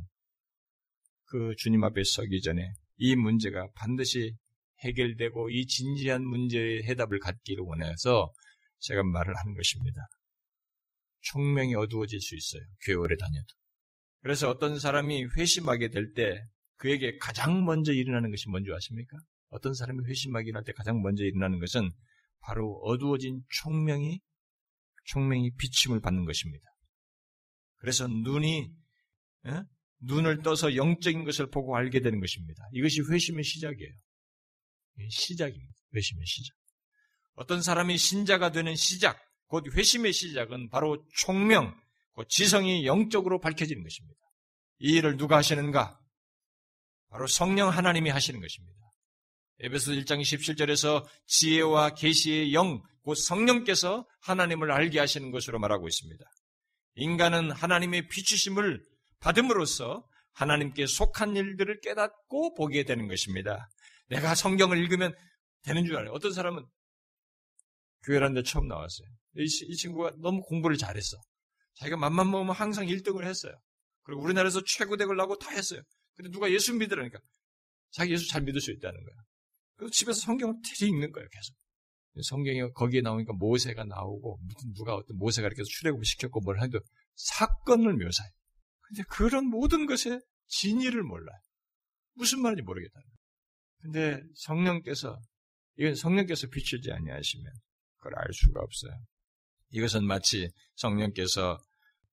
[1.32, 4.36] 그 주님 앞에 서기 전에 이 문제가 반드시
[4.80, 8.30] 해결되고 이 진지한 문제의 해답을 갖기를 원해서
[8.80, 10.06] 제가 말을 하는 것입니다.
[11.22, 12.62] 총명이 어두워질 수 있어요.
[12.82, 13.46] 교회 오래 다녀도.
[14.20, 16.44] 그래서 어떤 사람이 회심하게 될 때
[16.76, 19.16] 그에게 가장 먼저 일어나는 것이 뭔지 아십니까?
[19.48, 21.88] 어떤 사람이 회심하게 될때 가장 먼저 일어나는 것은
[22.40, 24.20] 바로 어두워진 총명이
[25.06, 26.64] 총명이 비침을 받는 것입니다.
[27.76, 28.70] 그래서 눈이
[29.46, 29.62] 에?
[30.02, 32.62] 눈을 떠서 영적인 것을 보고 알게 되는 것입니다.
[32.72, 33.92] 이것이 회심의 시작이에요.
[35.10, 35.74] 시작입니다.
[35.94, 36.54] 회심의 시작.
[37.34, 41.74] 어떤 사람이 신자가 되는 시작, 곧 회심의 시작은 바로 총명,
[42.12, 44.20] 곧 지성이 영적으로 밝혀지는 것입니다.
[44.80, 45.98] 이 일을 누가 하시는가?
[47.08, 48.78] 바로 성령 하나님이 하시는 것입니다.
[49.60, 56.24] 에베소 1장 17절에서 지혜와 계시의 영, 곧 성령께서 하나님을 알게 하시는 것으로 말하고 있습니다.
[56.96, 58.84] 인간은 하나님의 비추심을
[59.22, 63.68] 받음으로써 하나님께 속한 일들을 깨닫고 보게 되는 것입니다.
[64.08, 65.14] 내가 성경을 읽으면
[65.62, 66.12] 되는 줄 알아요.
[66.12, 66.64] 어떤 사람은
[68.04, 69.08] 교회라는 데 처음 나왔어요.
[69.38, 71.16] 이, 이 친구가 너무 공부를 잘했어.
[71.76, 73.54] 자기가 맘만 먹으면 항상 1등을 했어요.
[74.02, 75.80] 그리고 우리나라에서 최고 되려고 다 했어요.
[76.16, 77.18] 근데 누가 예수 믿으라니까.
[77.92, 79.14] 자기 예수 잘 믿을 수 있다는 거야.
[79.76, 81.56] 그래서 집에서 성경을 테리 읽는 거예요, 계속.
[82.28, 84.38] 성경이 거기에 나오니까 모세가 나오고,
[84.74, 86.80] 누가 어떤 모세가 이렇게 출애굽을 시켰고 뭘 해도
[87.14, 88.28] 사건을 묘사해.
[88.92, 91.38] 근데 그런 모든 것에 진위를 몰라요.
[92.14, 93.06] 무슨 말인지 모르겠다는.
[93.80, 95.18] 근데 성령께서
[95.78, 97.52] 이건 성령께서 비추지 아니하시면
[97.96, 98.92] 그걸 알 수가 없어요.
[99.70, 101.58] 이것은 마치 성령께서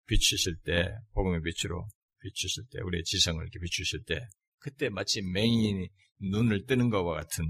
[0.08, 1.86] 비추실 때 복음의 빛으로
[2.22, 4.26] 비추실 때 우리의 지성을 이렇게 비추실 때
[4.60, 5.90] 그때 마치 맹인이
[6.32, 7.46] 눈을 뜨는 것과 같은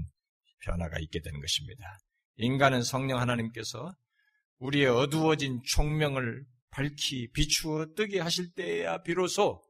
[0.64, 1.98] 변화가 있게 되는 것입니다.
[2.36, 3.94] 인간은 성령 하나님께서
[4.58, 9.62] 우리의 어두워진 총명을 밝히 비추어 뜨게 하실 때야 비로소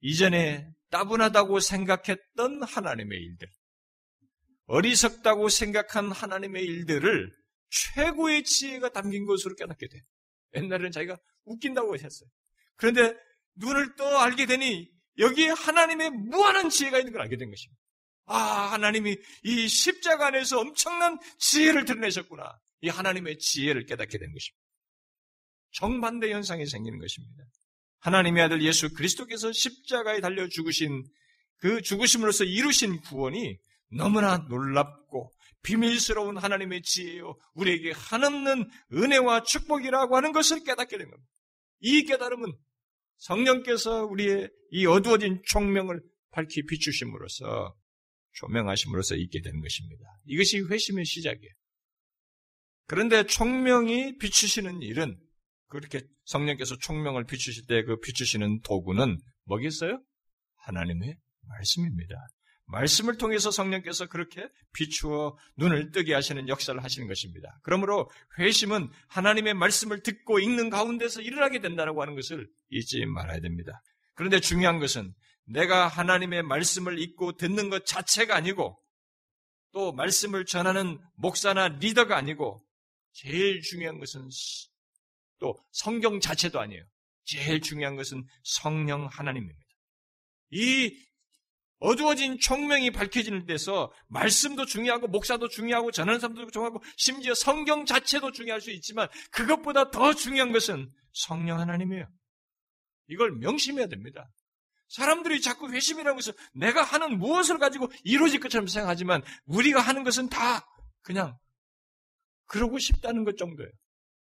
[0.00, 3.48] 이전에 따분하다고 생각했던 하나님의 일들,
[4.66, 7.32] 어리석다고 생각한 하나님의 일들을
[7.70, 10.00] 최고의 지혜가 담긴 것으로 깨닫게 돼.
[10.54, 12.28] 옛날에는 자기가 웃긴다고 했어요.
[12.76, 13.16] 그런데
[13.54, 17.80] 눈을 떠 알게 되니 여기에 하나님의 무한한 지혜가 있는 걸 알게 된 것입니다.
[18.26, 18.36] 아,
[18.72, 22.58] 하나님이 이 십자가 안에서 엄청난 지혜를 드러내셨구나.
[22.82, 24.61] 이 하나님의 지혜를 깨닫게 된 것입니다.
[25.72, 27.44] 정반대 현상이 생기는 것입니다.
[28.00, 31.04] 하나님의 아들 예수 그리스도께서 십자가에 달려 죽으신
[31.58, 33.56] 그 죽으심으로써 이루신 구원이
[33.96, 35.32] 너무나 놀랍고
[35.62, 37.36] 비밀스러운 하나님의 지혜요.
[37.54, 41.30] 우리에게 한없는 은혜와 축복이라고 하는 것을 깨닫게 된 겁니다.
[41.80, 42.52] 이 깨달음은
[43.18, 46.00] 성령께서 우리의 이 어두워진 총명을
[46.32, 47.76] 밝히 비추심으로써
[48.32, 50.04] 조명하심으로써 있게 되는 것입니다.
[50.24, 51.52] 이것이 회심의 시작이에요.
[52.86, 55.16] 그런데 총명이 비추시는 일은
[55.72, 60.02] 그렇게 성령께서 총명을 비추실 때 그 비추시는 도구는 뭐겠어요?
[60.64, 61.16] 하나님의
[61.48, 62.14] 말씀입니다.
[62.66, 67.58] 말씀을 통해서 성령께서 그렇게 비추어 눈을 뜨게 하시는 역사를 하시는 것입니다.
[67.62, 73.82] 그러므로 회심은 하나님의 말씀을 듣고 읽는 가운데서 일어나게 된다고 하는 것을 잊지 말아야 됩니다.
[74.14, 75.12] 그런데 중요한 것은
[75.46, 78.78] 내가 하나님의 말씀을 읽고 듣는 것 자체가 아니고
[79.72, 82.62] 또 말씀을 전하는 목사나 리더가 아니고
[83.12, 84.28] 제일 중요한 것은
[85.42, 86.84] 또 성경 자체도 아니에요.
[87.24, 89.60] 제일 중요한 것은 성령 하나님입니다.
[90.50, 90.96] 이
[91.80, 98.60] 어두워진 총명이 밝혀지는 데서 말씀도 중요하고 목사도 중요하고 전하는 사람도 중요하고 심지어 성경 자체도 중요할
[98.60, 102.06] 수 있지만 그것보다 더 중요한 것은 성령 하나님이에요.
[103.08, 104.30] 이걸 명심해야 됩니다.
[104.88, 110.64] 사람들이 자꾸 회심이라는 것은 내가 하는 무엇을 가지고 이루어질 것처럼 생각하지만 우리가 하는 것은 다
[111.02, 111.36] 그냥
[112.46, 113.72] 그러고 싶다는 것 정도예요.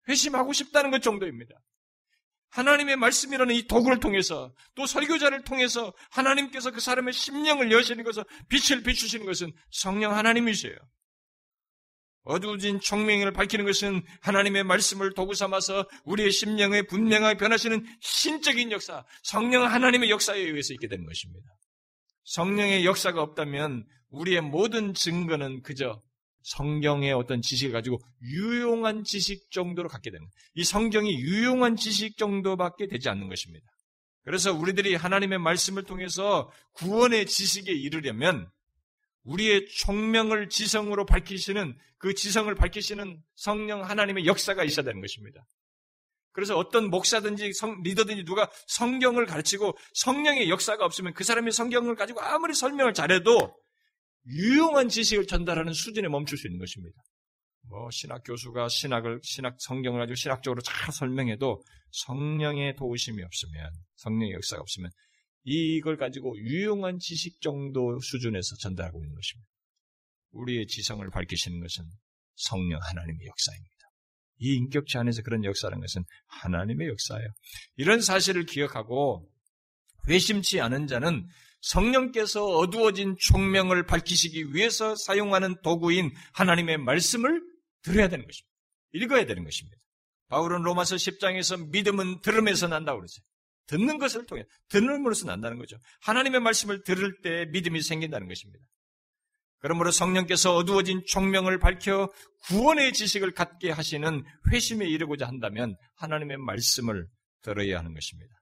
[0.07, 1.55] 회심하고 싶다는 것 정도입니다.
[2.49, 8.83] 하나님의 말씀이라는 이 도구를 통해서 또 설교자를 통해서 하나님께서 그 사람의 심령을 여시는 것을 빛을
[8.83, 10.75] 비추시는 것은 성령 하나님이세요.
[12.23, 19.63] 어두워진 총명을 밝히는 것은 하나님의 말씀을 도구 삼아서 우리의 심령에 분명하게 변하시는 신적인 역사, 성령
[19.63, 21.47] 하나님의 역사에 의해서 있게 되는 것입니다.
[22.25, 26.01] 성령의 역사가 없다면 우리의 모든 증거는 그저
[26.47, 33.09] 성경의 어떤 지식을 가지고 유용한 지식 정도로 갖게 되는 이 성경이 유용한 지식 정도밖에 되지
[33.09, 33.65] 않는 것입니다.
[34.23, 38.49] 그래서 우리들이 하나님의 말씀을 통해서 구원의 지식에 이르려면
[39.23, 45.45] 우리의 총명을 지성으로 밝히시는 그 지성을 밝히시는 성령 하나님의 역사가 있어야 되는 것입니다.
[46.31, 52.21] 그래서 어떤 목사든지 성, 리더든지 누가 성경을 가르치고 성령의 역사가 없으면 그 사람이 성경을 가지고
[52.21, 53.57] 아무리 설명을 잘해도
[54.27, 57.01] 유용한 지식을 전달하는 수준에 멈출 수 있는 것입니다.
[57.69, 61.61] 뭐 신학 교수가 신학을 신학 성경을 가지고 신학적으로 잘 설명해도
[61.91, 64.91] 성령의 도우심이 없으면 성령의 역사가 없으면
[65.43, 69.49] 이걸 가지고 유용한 지식 정도 수준에서 전달하고 있는 것입니다.
[70.31, 71.85] 우리의 지성을 밝히시는 것은
[72.35, 73.73] 성령 하나님의 역사입니다.
[74.39, 77.27] 이 인격체 안에서 그런 역사라는 것은 하나님의 역사예요.
[77.77, 79.27] 이런 사실을 기억하고
[80.07, 81.27] 회심치 않은 자는
[81.71, 87.41] 성령께서 어두워진 총명을 밝히시기 위해서 사용하는 도구인 하나님의 말씀을
[87.81, 88.53] 들어야 되는 것입니다.
[88.93, 89.77] 읽어야 되는 것입니다.
[90.29, 93.21] 바울은 로마서 10장에서 믿음은 들음에서 난다고 그러죠.
[93.67, 95.77] 듣는 것을 통해 듣는으로서 난다는 거죠.
[96.01, 98.63] 하나님의 말씀을 들을 때 믿음이 생긴다는 것입니다.
[99.59, 102.09] 그러므로 성령께서 어두워진 총명을 밝혀
[102.45, 107.07] 구원의 지식을 갖게 하시는 회심에 이르고자 한다면 하나님의 말씀을
[107.41, 108.36] 들어야 하는 것입니다.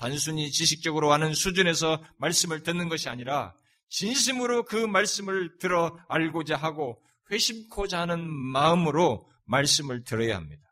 [0.00, 3.52] 단순히 지식적으로 하는 수준에서 말씀을 듣는 것이 아니라
[3.90, 10.62] 진심으로 그 말씀을 들어 알고자 하고 회심코자 하는 마음으로 말씀을 들어야 합니다.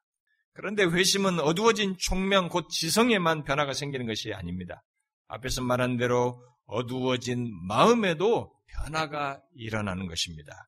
[0.55, 4.83] 그런데 회심은 어두워진 총명 곧 지성에만 변화가 생기는 것이 아닙니다.
[5.27, 10.67] 앞에서 말한 대로 어두워진 마음에도 변화가 일어나는 것입니다.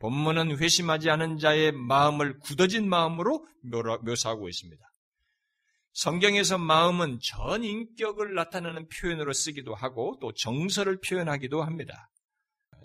[0.00, 3.46] 본문은 회심하지 않은 자의 마음을 굳어진 마음으로
[4.02, 4.84] 묘사하고 있습니다.
[5.92, 12.10] 성경에서 마음은 전 인격을 나타내는 표현으로 쓰기도 하고 또 정서를 표현하기도 합니다.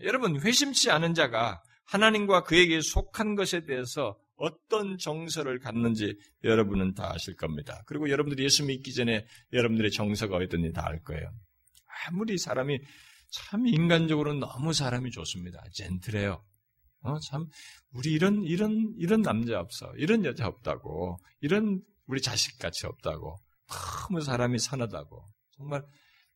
[0.01, 7.35] 여러분, 회심치 않은 자가 하나님과 그에게 속한 것에 대해서 어떤 정서를 갖는지 여러분은 다 아실
[7.35, 7.81] 겁니다.
[7.87, 11.31] 그리고 여러분들이 예수 믿기 전에 여러분들의 정서가 어떤지 다 알 거예요.
[12.07, 12.79] 아무리 사람이
[13.31, 15.63] 참 인간적으로는 너무 사람이 좋습니다.
[15.73, 16.43] 젠틀해요.
[17.01, 17.47] 어, 참,
[17.93, 19.91] 우리 이런, 이런, 이런 남자 없어.
[19.97, 21.17] 이런 여자 없다고.
[21.41, 23.39] 이런 우리 자식같이 없다고.
[23.67, 25.25] 너무 사람이 선하다고.
[25.57, 25.83] 정말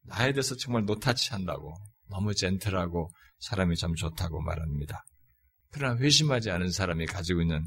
[0.04, 1.74] 나에 대해서 정말 노타치 한다고.
[2.10, 5.04] 너무 젠틀하고 사람이 참 좋다고 말합니다.
[5.72, 7.66] 그러나 회심하지 않은 사람이 가지고 있는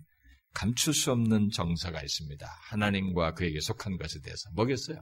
[0.53, 2.47] 감출 수 없는 정서가 있습니다.
[2.47, 4.51] 하나님과 그에게 속한 것에 대해서.
[4.53, 5.01] 뭐겠어요?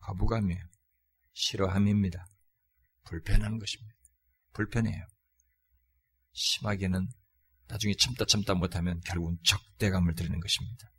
[0.00, 0.60] 거부감이에요.
[1.32, 2.26] 싫어함입니다.
[3.04, 3.94] 불편한 것입니다.
[4.52, 5.04] 불편해요.
[6.32, 7.08] 심하게는
[7.68, 10.90] 나중에 참다 참다 못하면 결국은 적대감을 드리는 것입니다.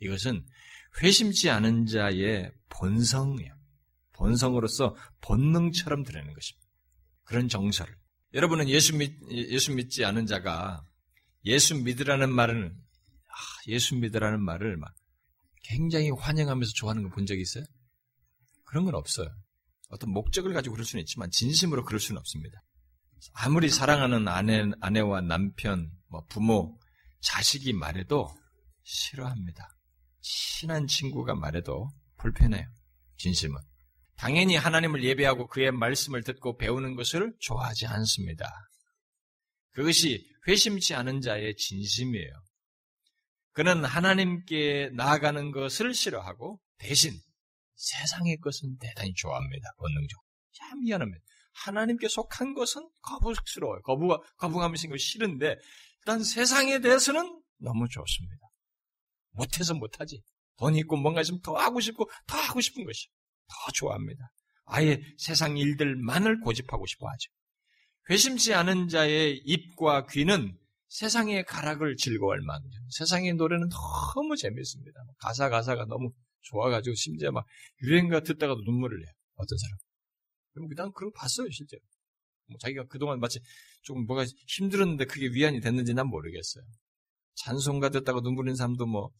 [0.00, 0.44] 이것은
[1.02, 3.54] 회심치 않은 자의 본성이에요.
[4.12, 6.66] 본성으로서 본능처럼 드러내는 것입니다.
[7.24, 7.94] 그런 정서를.
[8.34, 10.82] 여러분은 예수 믿, 예수 믿지 않은 자가
[11.44, 13.34] 예수 믿으라는 말은, 아,
[13.68, 14.92] 예수 믿으라는 말을 막
[15.62, 17.64] 굉장히 환영하면서 좋아하는 거 본 적 있어요?
[18.64, 19.28] 그런 건 없어요.
[19.88, 22.60] 어떤 목적을 가지고 그럴 수는 있지만 진심으로 그럴 수는 없습니다.
[23.32, 26.78] 아무리 사랑하는 아내, 아내와 남편, 뭐 부모,
[27.22, 28.28] 자식이 말해도
[28.84, 29.68] 싫어합니다.
[30.20, 32.66] 친한 친구가 말해도 불편해요.
[33.16, 33.58] 진심은.
[34.16, 38.50] 당연히 하나님을 예배하고 그의 말씀을 듣고 배우는 것을 좋아하지 않습니다.
[39.72, 42.30] 그것이 회심치 않은 자의 진심이에요.
[43.52, 47.12] 그는 하나님께 나아가는 것을 싫어하고 대신
[47.76, 49.70] 세상의 것은 대단히 좋아합니다.
[49.78, 50.24] 본능적으로.
[50.52, 51.24] 참 미안합니다.
[51.52, 53.80] 하나님께 속한 것은 거부스러워요.
[53.82, 55.56] 거부가, 거부감이 생기고 싫은데,
[56.00, 58.49] 일단 세상에 대해서는 너무 좋습니다.
[59.32, 60.22] 못해서 못하지.
[60.58, 63.08] 돈 있고 뭔가 있으면 더 하고 싶고 더 하고 싶은 것이
[63.48, 64.30] 더 좋아합니다.
[64.66, 67.30] 아예 세상 일들만을 고집하고 싶어 하죠.
[68.10, 70.56] 회심치 않은 자의 입과 귀는
[70.88, 73.68] 세상의 가락을 즐거워할 만큼 세상의 노래는
[74.14, 75.00] 너무 재밌습니다.
[75.18, 76.10] 가사 가사가 너무
[76.42, 77.46] 좋아가지고 심지어 막
[77.82, 79.12] 유행가 듣다가도 눈물을 내요.
[79.36, 79.78] 어떤 사람.
[80.52, 81.80] 그럼 그냥 그런 거 봤어요 실제로.
[82.46, 83.40] 뭐 자기가 그동안 마치
[83.82, 86.64] 조금 뭐가 힘들었는데 그게 위안이 됐는지 난 모르겠어요.
[87.44, 87.90] 찬송가
[88.22, 89.10] 눈물 흘린 사람도 뭐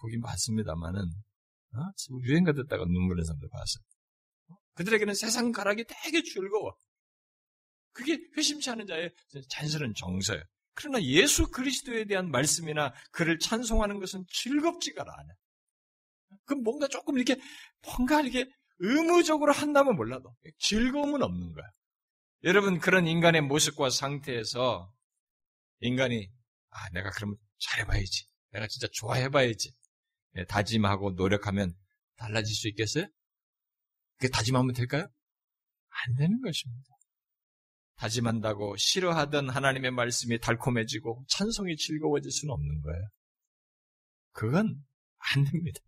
[0.00, 1.78] 보긴 봤습니다만은 어?
[2.24, 3.84] 유행가 눈물 흘린 사람도 봤어요.
[4.74, 6.74] 그들에게는 세상 가락이 되게 즐거워.
[7.92, 9.12] 그게 회심치 않은 자의
[9.48, 10.42] 잔스러운 정서예요.
[10.74, 15.34] 그러나 예수 그리스도에 대한 말씀이나 그를 찬송하는 것은 즐겁지가 않아.
[16.44, 17.36] 그럼 뭔가 조금 이렇게
[17.82, 21.66] 뭔가 이렇게 의무적으로 한다면 몰라도 즐거움은 없는 거야.
[22.44, 24.90] 여러분 그런 인간의 모습과 상태에서
[25.80, 26.30] 인간이
[26.70, 28.26] 아 내가 그러면 잘해봐야지.
[28.52, 29.72] 내가 진짜 좋아해봐야지.
[30.32, 31.74] 네, 다짐하고 노력하면
[32.16, 33.06] 달라질 수 있겠어요?
[34.16, 35.08] 그게 다짐하면 될까요?
[35.88, 36.88] 안 되는 것입니다.
[37.96, 43.08] 다짐한다고 싫어하던 하나님의 말씀이 달콤해지고 찬송이 즐거워질 수는 없는 거예요.
[44.32, 44.82] 그건
[45.18, 45.80] 안 됩니다.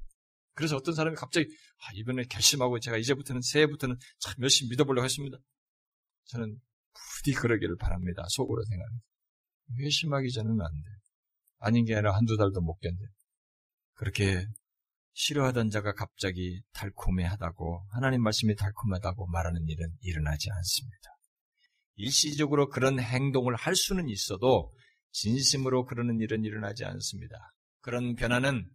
[0.54, 1.46] 그래서 어떤 사람이 갑자기
[1.78, 5.38] 아, 이번에 결심하고 제가 이제부터는 새해부터는 참 열심히 믿어보려고 했습니다.
[6.26, 6.60] 저는
[6.92, 8.24] 부디 그러기를 바랍니다.
[8.28, 9.06] 속으로 생각합니다.
[9.78, 11.01] 회심하기 전에는 안 돼.
[11.62, 12.98] 아닌 게 아니라 한두 달도 못 견뎌.
[13.94, 14.46] 그렇게
[15.14, 21.08] 싫어하던 자가 갑자기 달콤해하다고 하나님 말씀이 달콤하다고 말하는 일은 일어나지 않습니다.
[21.96, 24.72] 일시적으로 그런 행동을 할 수는 있어도
[25.12, 27.36] 진심으로 그러는 일은 일어나지 않습니다.
[27.80, 28.68] 그런 변화는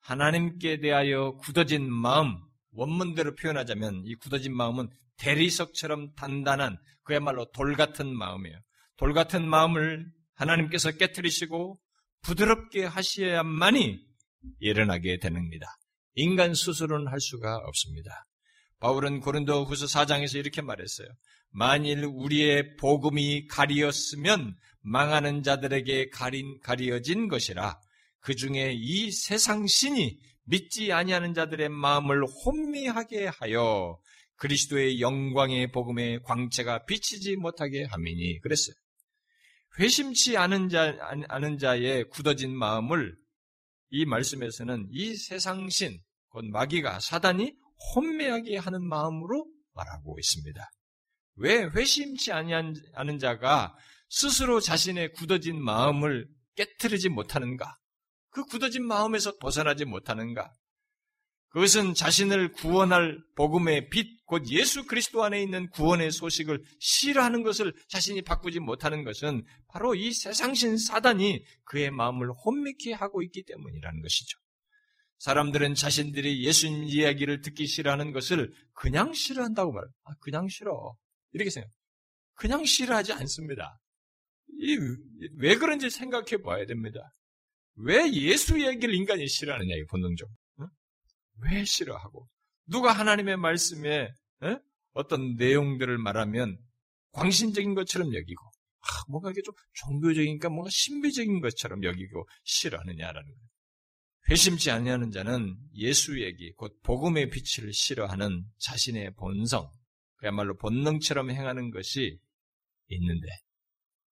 [0.00, 2.36] 하나님께 대하여 굳어진 마음,
[2.72, 8.58] 원문대로 표현하자면 이 굳어진 마음은 대리석처럼 단단한 그야말로 돌 같은 마음이에요.
[8.96, 11.78] 돌 같은 마음을 하나님께서 깨뜨리시고
[12.26, 14.00] 부드럽게 하셔야만이
[14.58, 15.66] 일어나게 되는니다.
[16.14, 18.26] 인간 스스로는 할 수가 없습니다.
[18.80, 21.06] 바울은 고린도 후서 4장에서 이렇게 말했어요.
[21.50, 27.78] 만일 우리의 복음이 가리었으면 망하는 자들에게 가린, 가리어진 것이라
[28.20, 33.98] 그 중에 이 세상 신이 믿지 아니하는 자들의 마음을 혼미하게 하여
[34.36, 38.74] 그리스도의 영광의 복음의 광채가 비치지 못하게 함이니 그랬어요.
[39.78, 40.96] 회심치 않은 자,
[41.28, 43.16] 않은 자의 굳어진 마음을
[43.90, 47.54] 이 말씀에서는 이 세상 신, 곧 마귀가 사단이
[47.94, 50.70] 혼미하게 하는 마음으로 말하고 있습니다.
[51.36, 53.76] 왜 회심치 않은 자가
[54.08, 57.76] 스스로 자신의 굳어진 마음을 깨뜨리지 못하는가?
[58.30, 60.50] 그 굳어진 마음에서 벗어나지 못하는가?
[61.48, 68.22] 그것은 자신을 구원할 복음의 빛, 곧 예수 그리스도 안에 있는 구원의 소식을 싫어하는 것을 자신이
[68.22, 74.38] 바꾸지 못하는 것은 바로 이 세상신 사단이 그의 마음을 혼미케 하고 있기 때문이라는 것이죠.
[75.18, 79.90] 사람들은 자신들이 예수님 이야기를 듣기 싫어하는 것을 그냥 싫어한다고 말해요.
[80.04, 80.94] 아, 그냥 싫어.
[81.32, 81.70] 이렇게 생각.
[82.34, 83.78] 그냥 싫어하지 않습니다.
[84.60, 84.76] 이,
[85.38, 87.00] 왜 그런지 생각해 봐야 됩니다.
[87.76, 90.34] 왜 예수 얘기를 인간이 싫어하느냐, 이 본능적으로.
[91.36, 91.40] 어?
[91.42, 92.28] 왜 싫어하고.
[92.66, 94.58] 누가 하나님의 말씀에 어?
[94.92, 96.58] 어떤 내용들을 말하면
[97.12, 98.44] 광신적인 것처럼 여기고,
[98.80, 103.46] 아, 뭔가 이게 좀 종교적인가 뭔가 신비적인 것처럼 여기고 싫어하느냐라는 거예요.
[104.28, 109.70] 회심치 아니하는 자는 예수 얘기, 곧 복음의 빛을 싫어하는 자신의 본성,
[110.16, 112.18] 그야말로 본능처럼 행하는 것이
[112.88, 113.26] 있는데,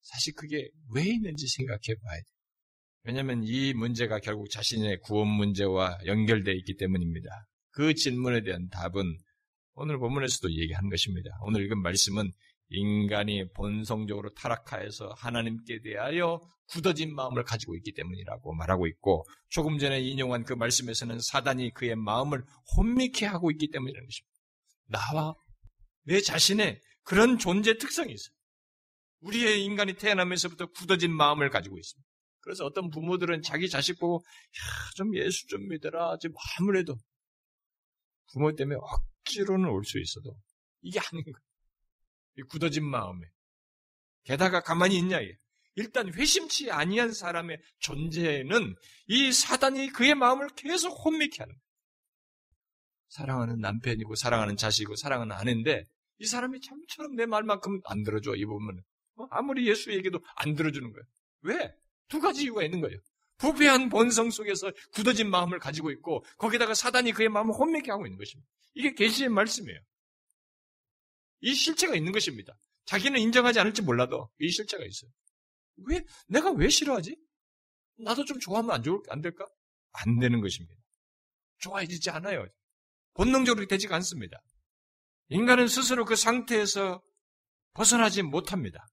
[0.03, 2.34] 사실 그게 왜 있는지 생각해 봐야 돼.
[3.05, 7.29] 왜냐하면 이 문제가 결국 자신의 구원 문제와 연결되어 있기 때문입니다.
[7.71, 9.19] 그 질문에 대한 답은
[9.75, 11.31] 오늘 본문에서도 얘기한 것입니다.
[11.43, 12.33] 오늘 읽은 말씀은
[12.71, 20.45] 인간이 본성적으로 타락하여서 하나님께 대하여 굳어진 마음을 가지고 있기 때문이라고 말하고 있고 조금 전에 인용한
[20.45, 22.43] 그 말씀에서는 사단이 그의 마음을
[22.75, 24.35] 혼미케 하고 있기 때문이라는 것입니다.
[24.87, 25.35] 나와
[26.05, 28.35] 내 자신의 그런 존재 특성이 있어요.
[29.21, 32.13] 우리의 인간이 태어나면서부터 굳어진 마음을 가지고 있습니다.
[32.44, 36.18] 그래서 어떤 부모들은 자기 자식 보고 야, 좀 예수 좀 믿어라.
[36.20, 36.96] 지금 아무래도
[38.33, 40.37] 부모 때문에 억지로는 올 수 있어도
[40.83, 41.37] 이게 아닌 거예요.
[42.38, 43.26] 이 굳어진 마음에
[44.24, 45.37] 게다가 가만히 있냐 이게.
[45.76, 48.76] 일단 회심치 아니한 사람의 존재는
[49.09, 51.64] 이 사단이 그의 마음을 계속 혼미케 하는 거예요.
[53.09, 55.85] 사랑하는 남편이고 사랑하는 자식이고 사랑하는 아내인데
[56.18, 58.83] 이 사람이 참처럼 내 말만큼 안 들어줘 이 부분은
[59.16, 59.26] 어?
[59.30, 61.05] 아무리 예수 얘기도 안 들어주는 거예요.
[61.42, 61.74] 왜?
[62.09, 62.98] 두 가지 이유가 있는 거예요.
[63.38, 68.48] 부패한 본성 속에서 굳어진 마음을 가지고 있고 거기다가 사단이 그의 마음을 혼미케 하고 있는 것입니다.
[68.74, 69.80] 이게 계시의 말씀이에요.
[71.40, 72.55] 이 실체가 있는 것입니다.
[72.86, 75.11] 자기는 인정하지 않을지 몰라도 이 실체가 있어요.
[75.86, 77.16] 왜 내가 왜 싫어하지?
[77.98, 79.46] 나도 좀 좋아하면 안 좋을 안 될까?
[79.92, 80.74] 안 되는 것입니다.
[81.59, 82.46] 좋아해지지 않아요.
[83.14, 84.40] 본능적으로 되지가 않습니다.
[85.28, 87.02] 인간은 스스로 그 상태에서
[87.72, 88.86] 벗어나지 못합니다.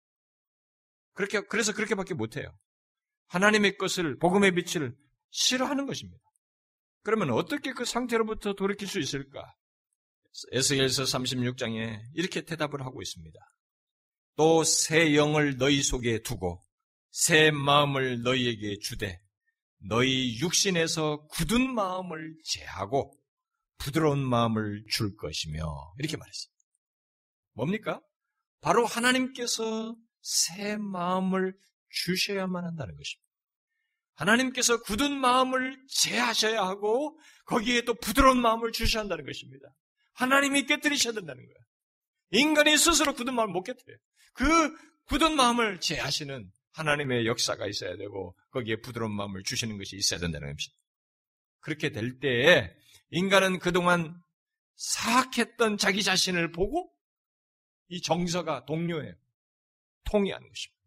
[1.13, 2.55] 그렇게 그래서 그렇게밖에 못해요.
[3.31, 4.93] 하나님의 것을, 복음의 빛을
[5.29, 6.21] 싫어하는 것입니다.
[7.03, 9.55] 그러면 어떻게 그 상태로부터 돌이킬 수 있을까?
[10.51, 13.39] 에스겔서 36장에 이렇게 대답을 하고 있습니다.
[14.35, 16.61] 또 새 영을 너희 속에 두고
[17.11, 19.19] 새 마음을 너희에게 주되
[19.79, 23.17] 너희 육신에서 굳은 마음을 제하고
[23.77, 25.63] 부드러운 마음을 줄 것이며
[25.99, 26.51] 이렇게 말했어요.
[27.53, 28.01] 뭡니까?
[28.61, 31.55] 바로 하나님께서 새 마음을
[31.91, 33.31] 주셔야만 한다는 것입니다.
[34.15, 39.67] 하나님께서 굳은 마음을 제하셔야 하고 거기에 또 부드러운 마음을 주셔야 한다는 것입니다.
[40.13, 41.57] 하나님이 깨뜨리셔야 된다는 거예요.
[42.31, 43.97] 인간이 스스로 굳은 마음을 못 깨뜨려요.
[44.33, 44.75] 그
[45.05, 50.81] 굳은 마음을 제하시는 하나님의 역사가 있어야 되고 거기에 부드러운 마음을 주시는 것이 있어야 된다는 것입니다.
[51.59, 52.73] 그렇게 될 때에
[53.09, 54.21] 인간은 그동안
[54.75, 56.91] 사악했던 자기 자신을 보고
[57.89, 59.13] 이 정서가 동료예요.
[60.05, 60.80] 통이하는 것입니다.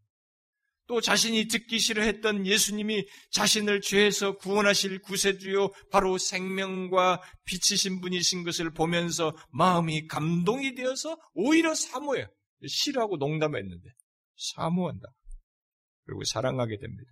[0.87, 9.35] 또 자신이 듣기 싫어했던 예수님이 자신을 죄에서 구원하실 구세주요 바로 생명과 빛이신 분이신 것을 보면서
[9.51, 12.27] 마음이 감동이 되어서 오히려 사모해요.
[12.67, 13.89] 싫어하고 농담했는데
[14.37, 15.09] 사모한다.
[16.05, 17.11] 그리고 사랑하게 됩니다.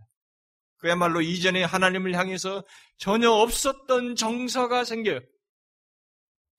[0.77, 2.64] 그야말로 이전에 하나님을 향해서
[2.99, 5.20] 전혀 없었던 정서가 생겨요.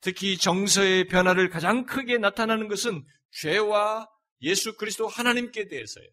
[0.01, 3.05] 특히 정서의 변화를 가장 크게 나타나는 것은
[3.41, 4.09] 죄와
[4.41, 6.09] 예수 그리스도 하나님께 대해서예요.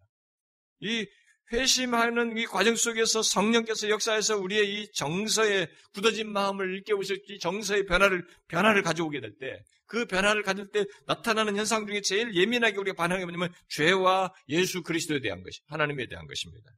[0.81, 1.07] 이
[1.53, 8.83] 회심하는 이 과정 속에서 성령께서 역사해서 우리의 이 정서의 굳어진 마음을 일깨우셨지 정서의 변화를 변화를
[8.83, 9.61] 가져오게 될 때
[9.91, 15.21] 그 변화를 가질 때 나타나는 현상 중에 제일 예민하게 우리가 반응하게 뭐냐면 죄와 예수 그리스도에
[15.21, 16.71] 대한 것이 하나님에 대한 것입니다.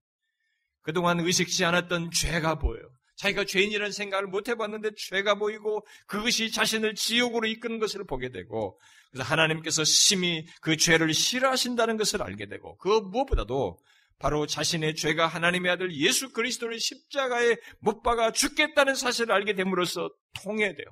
[0.80, 2.88] 그동안 의식지 않았던 죄가 보여요.
[3.16, 8.80] 자기가 죄인이라는 생각을 못 해봤는데 죄가 보이고 그것이 자신을 지옥으로 이끄는 것을 보게 되고
[9.10, 13.78] 그래서 하나님께서 심히 그 죄를 싫어하신다는 것을 알게 되고 그 무엇보다도
[14.22, 20.08] 바로 자신의 죄가 하나님의 아들 예수 그리스도를 십자가에 못 박아 죽겠다는 사실을 알게 됨으로써
[20.44, 20.86] 통해돼요.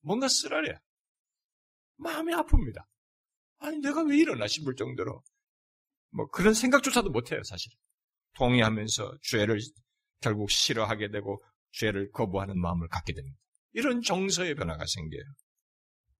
[0.00, 0.76] 뭔가 쓰라려.
[1.98, 2.84] 마음이 아픕니다.
[3.58, 5.22] 아니 내가 왜 이러나 싶을 정도로
[6.10, 7.70] 뭐 그런 생각조차도 못해요 사실.
[8.34, 9.60] 통해하면서 죄를
[10.20, 11.40] 결국 싫어하게 되고
[11.70, 13.38] 죄를 거부하는 마음을 갖게 됩니다.
[13.74, 15.22] 이런 정서의 변화가 생겨요.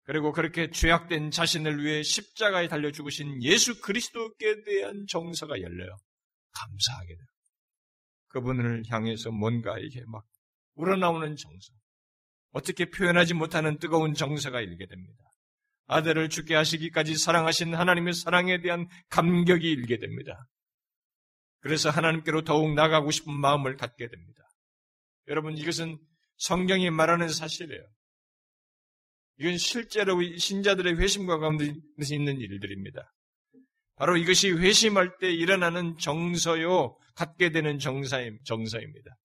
[0.05, 5.97] 그리고 그렇게 죄악된 자신을 위해 십자가에 달려 죽으신 예수 그리스도께 대한 정서가 열려요.
[6.57, 7.27] 감사하게 돼요.
[8.29, 10.25] 그분을 향해서 뭔가 이게 막
[10.75, 11.73] 우러나오는 정서.
[12.53, 15.23] 어떻게 표현하지 못하는 뜨거운 정서가 일게 됩니다.
[15.87, 20.49] 아들을 죽게 하시기까지 사랑하신 하나님의 사랑에 대한 감격이 일게 됩니다.
[21.61, 24.43] 그래서 하나님께로 더욱 나가고 싶은 마음을 갖게 됩니다.
[25.29, 25.99] 여러분, 이것은
[26.39, 27.83] 성경이 말하는 사실이에요.
[29.39, 33.13] 이건 실제로 신자들의 회심과 가운데 있는 일들입니다.
[33.97, 39.17] 바로 이것이 회심할 때 일어나는 정서요, 갖게 되는 정사임, 정서입니다.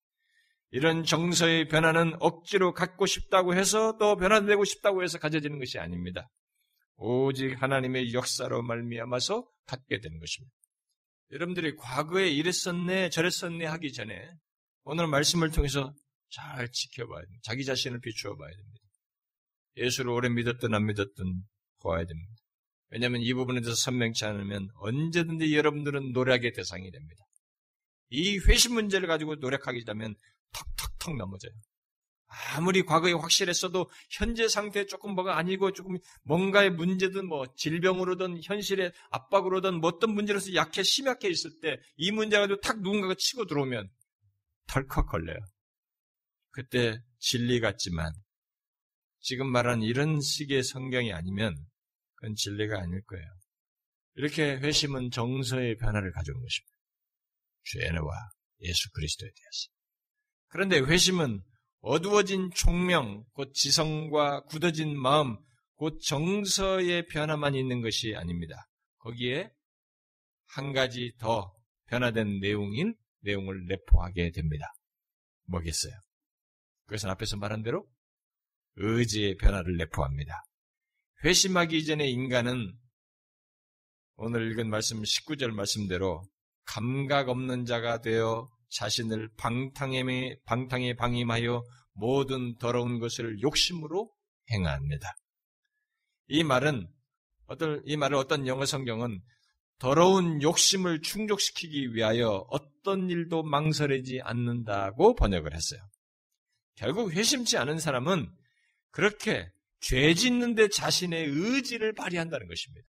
[0.72, 6.30] 이런 정서의 변화는 억지로 갖고 싶다고 해서 또 변화되고 싶다고 해서 가져지는 것이 아닙니다.
[6.96, 10.56] 오직 하나님의 역사로 말미암아서 갖게 되는 것입니다.
[11.32, 14.30] 여러분들이 과거에 이랬었네, 저랬었네 하기 전에
[14.84, 15.94] 오늘 말씀을 통해서
[16.30, 17.42] 잘 지켜봐야 됩니다.
[17.44, 18.80] 자기 자신을 비추어 봐야 됩니다.
[19.78, 21.44] 예수를 오래 믿었든 안 믿었든
[21.82, 22.34] 보아야 됩니다.
[22.92, 27.24] 왜냐하면 이 부분에 대해서 선명치 않으면 언제든지 여러분들은 노력의 대상이 됩니다.
[28.10, 30.16] 이 회심 문제를 가지고 노력하기자면
[30.52, 31.52] 턱턱턱 넘어져요.
[32.56, 39.82] 아무리 과거에 확실했어도 현재 상태에 조금 뭐가 아니고 조금 뭔가의 문제든 뭐 질병으로든 현실의 압박으로든
[39.82, 43.89] 뭐 어떤 문제로서 약해 심약해 있을 때 이 문제 가지고 탁 누군가가 치고 들어오면
[44.68, 45.39] 덜컥 걸려요.
[46.52, 48.14] 그때 진리 같지만
[49.20, 51.56] 지금 말한 이런 식의 성경이 아니면
[52.22, 53.26] 그건 진리가 아닐 거예요.
[54.14, 56.78] 이렇게 회심은 정서의 변화를 가져온 것입니다.
[57.64, 58.30] 죄와
[58.62, 59.70] 예수 그리스도에 대해서.
[60.50, 61.42] 그런데 회심은
[61.80, 65.38] 어두워진 총명, 곧 지성과 굳어진 마음,
[65.76, 68.70] 곧 정서의 변화만 있는 것이 아닙니다.
[69.00, 69.52] 거기에
[70.46, 71.56] 한 가지 더
[71.88, 74.72] 변화된 내용인 내용을 내포하게 됩니다.
[75.46, 75.94] 뭐겠어요?
[76.86, 77.88] 그것은 앞에서 말한 대로
[78.76, 80.44] 의지의 변화를 내포합니다.
[81.24, 82.74] 회심하기 이전에 인간은
[84.16, 86.24] 오늘 읽은 말씀 19절 말씀대로
[86.66, 91.64] 감각 없는 자가 되어 자신을 방탕에, 방탕에 방임하여
[91.94, 94.12] 모든 더러운 것을 욕심으로
[94.52, 95.14] 행합니다.
[96.28, 96.90] 이 말은
[97.46, 99.22] 어떤 이 말을 어떤 영어 성경은
[99.78, 105.82] 더러운 욕심을 충족시키기 위하여 어떤 일도 망설이지 않는다고 번역을 했어요.
[106.76, 108.28] 결국 회심치 않은 사람은
[108.90, 109.52] 그렇게
[109.82, 112.88] 죄 짓는데 자신의 의지를 발휘한다는 것입니다.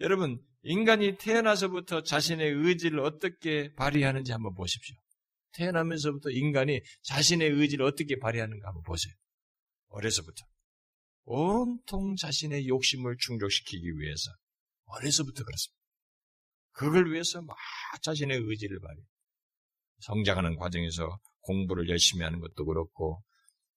[0.00, 4.94] 여러분, 인간이 태어나서부터 자신의 의지를 어떻게 발휘하는지 한번 보십시오.
[5.52, 9.14] 태어나면서부터 인간이 자신의 의지를 어떻게 발휘하는가 한번 보세요.
[9.88, 10.44] 어려서부터.
[11.24, 14.30] 온통 자신의 욕심을 충족시키기 위해서.
[14.84, 15.80] 어려서부터 그렇습니다.
[16.72, 17.56] 그걸 위해서 막
[18.02, 19.00] 자신의 의지를 발휘.
[20.00, 23.22] 성장하는 과정에서 공부를 열심히 하는 것도 그렇고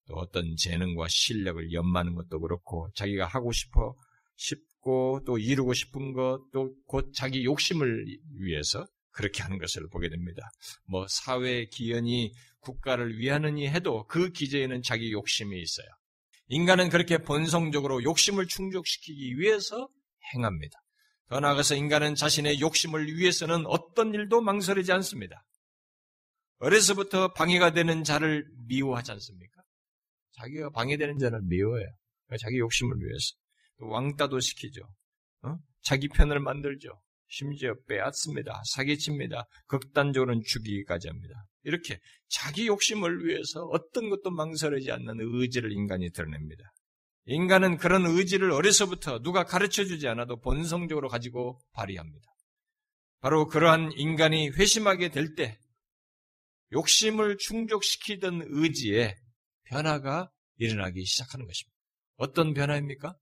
[0.09, 3.95] 또 어떤 재능과 실력을 연마하는 것도 그렇고 자기가 하고 싶어
[4.35, 8.05] 싶고 또 이루고 싶은 것 또 곧 자기 욕심을
[8.39, 10.49] 위해서 그렇게 하는 것을 보게 됩니다.
[10.85, 15.87] 뭐 사회 기연이 국가를 위하느니 해도 그 기제에는 자기 욕심이 있어요.
[16.47, 19.87] 인간은 그렇게 본성적으로 욕심을 충족시키기 위해서
[20.33, 20.79] 행합니다.
[21.29, 25.45] 더 나아가서 인간은 자신의 욕심을 위해서는 어떤 일도 망설이지 않습니다.
[26.59, 29.58] 어려서부터 방해가 되는 자를 미워하지 않습니까?
[30.39, 31.87] 자기가 방해되는 자를 미워해요.
[32.39, 33.35] 자기 욕심을 위해서.
[33.79, 34.81] 왕따도 시키죠.
[35.43, 35.55] 어?
[35.81, 36.89] 자기 편을 만들죠.
[37.27, 38.61] 심지어 빼앗습니다.
[38.71, 39.43] 사기칩니다.
[39.67, 41.45] 극단적으로는 죽이기까지 합니다.
[41.63, 46.63] 이렇게 자기 욕심을 위해서 어떤 것도 망설이지 않는 의지를 인간이 드러냅니다.
[47.25, 52.25] 인간은 그런 의지를 어려서부터 누가 가르쳐 주지 않아도 본성적으로 가지고 발휘합니다.
[53.21, 55.57] 바로 그러한 인간이 회심하게 될 때
[56.71, 59.15] 욕심을 충족시키던 의지에
[59.69, 61.77] 변화가 일어나기 시작하는 것입니다.
[62.17, 63.15] 어떤 변화입니까?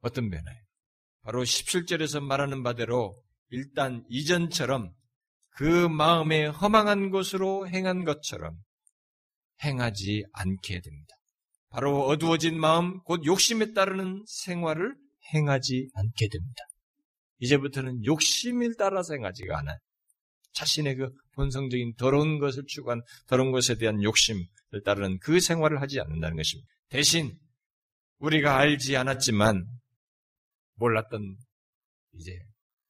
[0.00, 0.62] 어떤 변화예요?
[1.22, 4.94] 바로 17절에서 말하는 바대로 일단 이전처럼
[5.50, 8.56] 그 마음에 허망한 것으로 행한 것처럼
[9.64, 11.14] 행하지 않게 됩니다.
[11.70, 14.94] 바로 어두워진 마음, 곧 욕심에 따르는 생활을
[15.34, 16.62] 행하지 않게 됩니다.
[17.38, 19.78] 이제부터는 욕심을 따라서 행하지가 않아요.
[20.56, 24.46] 자신의 그 본성적인 더러운 것을 추구한 더러운 것에 대한 욕심을
[24.84, 26.66] 따르는 그 생활을 하지 않는다는 것입니다.
[26.88, 27.38] 대신
[28.18, 29.66] 우리가 알지 않았지만
[30.76, 31.36] 몰랐던
[32.14, 32.32] 이제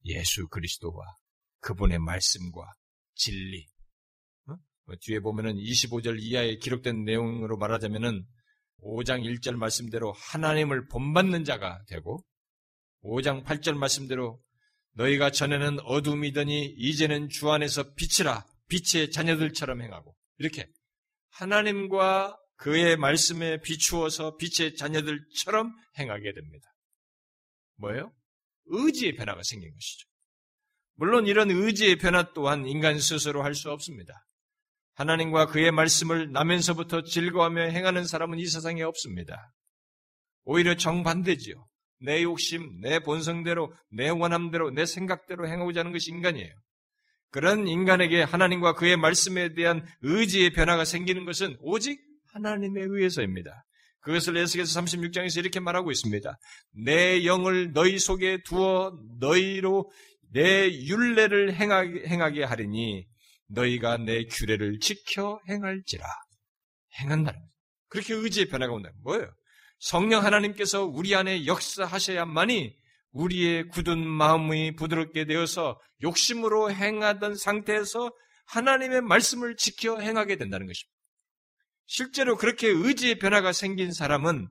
[0.05, 1.05] 예수 그리스도와
[1.61, 2.73] 그분의 말씀과
[3.15, 3.67] 진리.
[4.47, 4.55] 어?
[4.85, 8.25] 뭐 뒤에 보면은 25절 이하에 기록된 내용으로 말하자면은
[8.83, 12.25] 5장 1절 말씀대로 하나님을 본받는 자가 되고
[13.03, 14.41] 5장 8절 말씀대로
[14.97, 20.69] 너희가 전에는 어둠이더니 이제는 주 안에서 빛이라 빛의 자녀들처럼 행하고 이렇게
[21.31, 26.67] 하나님과 그의 말씀에 비추어서 빛의 자녀들처럼 행하게 됩니다.
[27.77, 28.13] 뭐예요?
[28.67, 30.09] 의지의 변화가 생긴 것이죠.
[30.95, 34.27] 물론 이런 의지의 변화 또한 인간 스스로 할 수 없습니다.
[34.95, 39.53] 하나님과 그의 말씀을 나면서부터 즐거워하며 행하는 사람은 이 세상에 없습니다.
[40.45, 41.69] 오히려 정반대지요.
[42.01, 46.53] 내 욕심, 내 본성대로, 내 원함대로, 내 생각대로 행하고자 하는 것이 인간이에요.
[47.31, 52.01] 그런 인간에게 하나님과 그의 말씀에 대한 의지의 변화가 생기는 것은 오직
[52.33, 53.65] 하나님에 의해서입니다.
[54.01, 56.39] 그것을 에스겔서 36장에서 이렇게 말하고 있습니다.
[56.85, 59.91] 내 영을 너희 속에 두어 너희로
[60.33, 63.07] 내 율례를 행하게, 행하게 하리니
[63.49, 66.05] 너희가 내 규례를 지켜 행할지라.
[67.01, 67.51] 행한다는 거예요.
[67.89, 68.91] 그렇게 의지의 변화가 온다.
[69.03, 69.29] 뭐예요?
[69.79, 72.77] 성령 하나님께서 우리 안에 역사하셔야만이
[73.13, 78.13] 우리의 굳은 마음이 부드럽게 되어서 욕심으로 행하던 상태에서
[78.47, 80.97] 하나님의 말씀을 지켜 행하게 된다는 것입니다.
[81.87, 84.49] 실제로 그렇게 의지의 변화가 생긴 사람은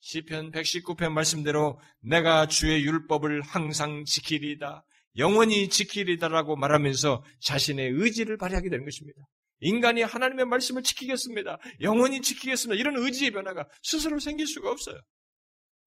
[0.00, 4.84] 시편 119편 말씀대로 내가 주의 율법을 항상 지키리다.
[5.16, 9.20] 영원히 지키리다라고 말하면서 자신의 의지를 발휘하게 되는 것입니다.
[9.60, 11.58] 인간이 하나님의 말씀을 지키겠습니다.
[11.80, 12.78] 영원히 지키겠습니다.
[12.80, 15.00] 이런 의지의 변화가 스스로 생길 수가 없어요.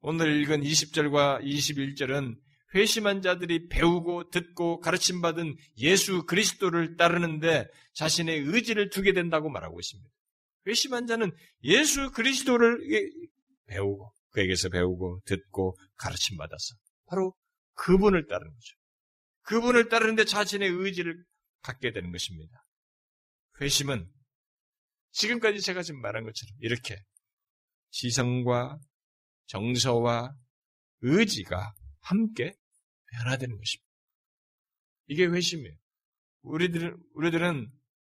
[0.01, 2.35] 오늘 읽은 20절과 21절은
[2.75, 10.09] 회심한 자들이 배우고 듣고 가르침 받은 예수 그리스도를 따르는데 자신의 의지를 두게 된다고 말하고 있습니다.
[10.67, 11.31] 회심한 자는
[11.63, 12.79] 예수 그리스도를
[13.67, 17.35] 배우고 그에게서 배우고 듣고 가르침 받아서 바로
[17.75, 18.75] 그분을 따르는 거죠.
[19.43, 21.23] 그분을 따르는데 자신의 의지를
[21.61, 22.62] 갖게 되는 것입니다.
[23.61, 24.09] 회심은
[25.11, 27.01] 지금까지 제가 지금 말한 것처럼 이렇게
[27.91, 28.79] 지성과
[29.47, 30.35] 정서와
[31.01, 32.55] 의지가 함께
[33.11, 33.89] 변화되는 것입니다.
[35.07, 35.75] 이게 회심이에요.
[36.41, 37.71] 우리들은, 우리들은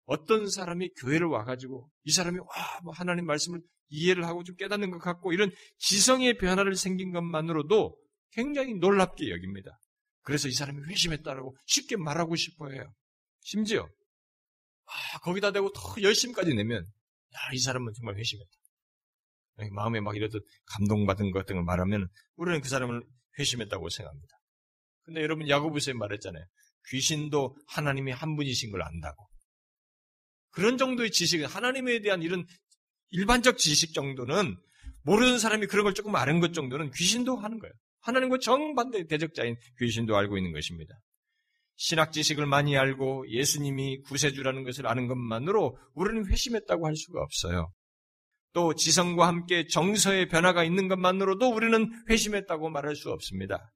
[0.07, 4.99] 어떤 사람이 교회를 와가지고 이 사람이 와, 뭐 하나님 말씀을 이해를 하고 좀 깨닫는 것
[4.99, 7.99] 같고 이런 지성의 변화를 생긴 것만으로도
[8.33, 9.79] 굉장히 놀랍게 여깁니다.
[10.23, 12.93] 그래서 이 사람이 회심했다라고 쉽게 말하고 싶어 해요.
[13.41, 13.89] 심지어,
[14.87, 18.51] 아, 거기다 대고 더 열심까지 내면, 야, 이 사람은 정말 회심했다.
[19.73, 23.03] 마음에 막 이렇듯 감동받은 것 같은 걸 말하면 우리는 그 사람을
[23.39, 24.37] 회심했다고 생각합니다.
[25.05, 26.45] 근데 여러분 야고보서에 말했잖아요.
[26.89, 29.29] 귀신도 하나님이 한 분이신 걸 안다고.
[30.51, 32.47] 그런 정도의 지식은 하나님에 대한 이런
[33.11, 34.57] 일반적 지식 정도는
[35.03, 37.73] 모르는 사람이 그런 걸 조금 아는 것 정도는 귀신도 하는 거예요.
[38.01, 40.95] 하나님과 정반대 대적자인 귀신도 알고 있는 것입니다.
[41.77, 47.73] 신학 지식을 많이 알고 예수님이 구세주라는 것을 아는 것만으로 우리는 회심했다고 할 수가 없어요.
[48.53, 53.73] 또 지성과 함께 정서의 변화가 있는 것만으로도 우리는 회심했다고 말할 수 없습니다.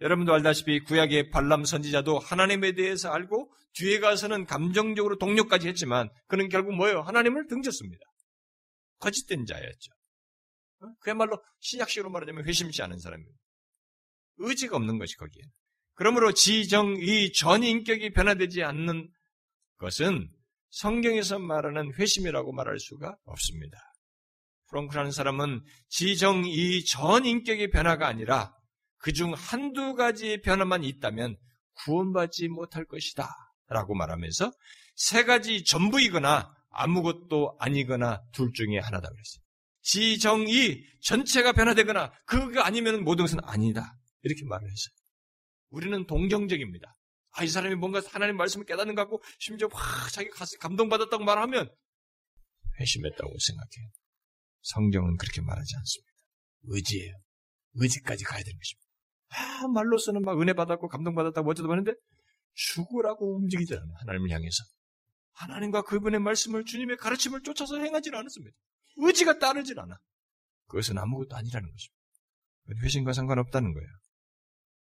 [0.00, 6.74] 여러분도 알다시피 구약의 발람 선지자도 하나님에 대해서 알고 뒤에 가서는 감정적으로 동력까지 했지만 그는 결국
[6.74, 7.00] 뭐예요?
[7.00, 8.04] 하나님을 등졌습니다.
[8.98, 9.92] 거짓된 자였죠.
[10.80, 10.86] 어?
[11.00, 13.38] 그야말로 신약식으로 말하자면 회심치 않은 사람입니다.
[14.38, 15.42] 의지가 없는 것이 거기에.
[15.94, 19.10] 그러므로 지정의 전인격이 변화되지 않는
[19.78, 20.28] 것은
[20.70, 23.78] 성경에서 말하는 회심이라고 말할 수가 없습니다.
[24.68, 28.52] 프랑크라는 사람은 지정의 전인격의 변화가 아니라
[28.98, 31.36] 그중 한두 가지 변화만 있다면
[31.84, 33.28] 구원받지 못할 것이다.
[33.68, 34.52] 라고 말하면서
[34.96, 39.42] 세 가지 전부이거나 아무것도 아니거나 둘 중에 하나다 그랬어요.
[39.82, 43.96] 지정이 전체가 변화되거나 그가 아니면 모든 것은 아니다.
[44.22, 45.03] 이렇게 말을 했어요.
[45.74, 46.94] 우리는 동정적입니다.
[47.32, 51.68] 아, 이 사람이 뭔가 하나님 말씀을 깨닫는 것 같고 심지어 확 자기 감동받았다고 말하면
[52.80, 53.90] 회심했다고 생각해요.
[54.62, 56.12] 성경은 그렇게 말하지 않습니다.
[56.62, 57.14] 의지예요.
[57.74, 58.84] 의지까지 가야 되는 것입니다.
[59.30, 61.92] 아, 말로서는 막 은혜 받았고 감동받았다고 어쩌다 하는데
[62.54, 63.94] 죽으라고 움직이지 않아요.
[64.00, 64.64] 하나님을 향해서.
[65.32, 68.56] 하나님과 그분의 말씀을 주님의 가르침을 쫓아서 행하지는 않았습니다.
[68.96, 69.98] 의지가 따르질 않아.
[70.68, 72.84] 그것은 아무것도 아니라는 것입니다.
[72.84, 73.88] 회심과 상관없다는 거예요.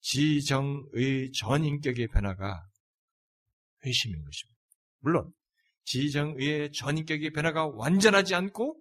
[0.02, 2.64] 지정의 전인격의 변화가
[3.86, 4.60] 회심인 것입니다.
[5.00, 5.32] 물론
[5.86, 8.78] 지정의 전인격의 변화가 완전하지 않고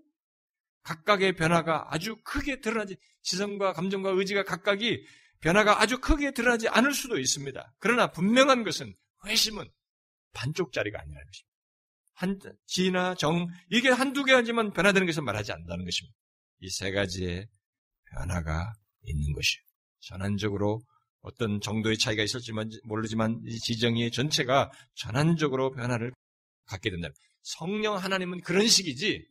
[0.83, 5.05] 각각의 변화가 아주 크게 드러나지 지성과 감정과 의지가 각각이
[5.41, 7.75] 변화가 아주 크게 드러나지 않을 수도 있습니다.
[7.79, 8.95] 그러나 분명한 것은
[9.27, 9.69] 회심은
[10.33, 11.57] 반쪽짜리가 아니라는 것입니다.
[12.15, 16.17] 한, 지나 정, 이게 한두 개지만 변화되는 것을 말하지 않는다는 것입니다.
[16.61, 17.47] 이 세 가지의
[18.13, 19.63] 변화가 있는 것이에요.
[20.01, 20.81] 전환적으로
[21.27, 22.53] 어떤 정도의 차이가 있을지
[22.85, 26.13] 모르지만 이 지정의 전체가 전환적으로 변화를
[26.67, 27.09] 갖게 된다.
[27.43, 29.27] 성령 하나님은 그런 식이지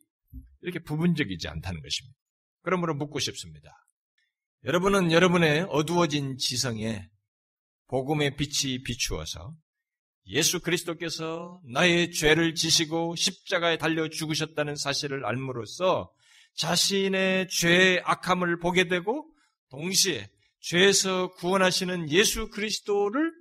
[0.62, 2.18] 이렇게 부분적이지 않다는 것입니다.
[2.64, 3.72] 그러므로 묻고 싶습니다.
[4.66, 7.08] 여러분은 여러분의 어두워진 지성에
[7.88, 9.56] 복음의 빛이 비추어서
[10.28, 16.12] 예수 그리스도께서 나의 죄를 지시고 십자가에 달려 죽으셨다는 사실을 알므로써
[16.56, 19.32] 자신의 죄의 악함을 보게 되고
[19.70, 20.30] 동시에
[20.66, 23.32] 죄에서 구원하시는 예수 그리스도를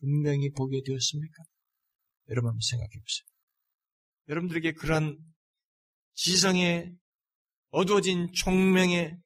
[0.00, 1.42] 분명히 보게 되었습니까?
[2.28, 3.26] 여러분 한번 생각해 보세요.
[4.28, 5.18] 여러분들에게 그런
[6.14, 6.92] 지성의
[7.70, 9.16] 어두워진 총명의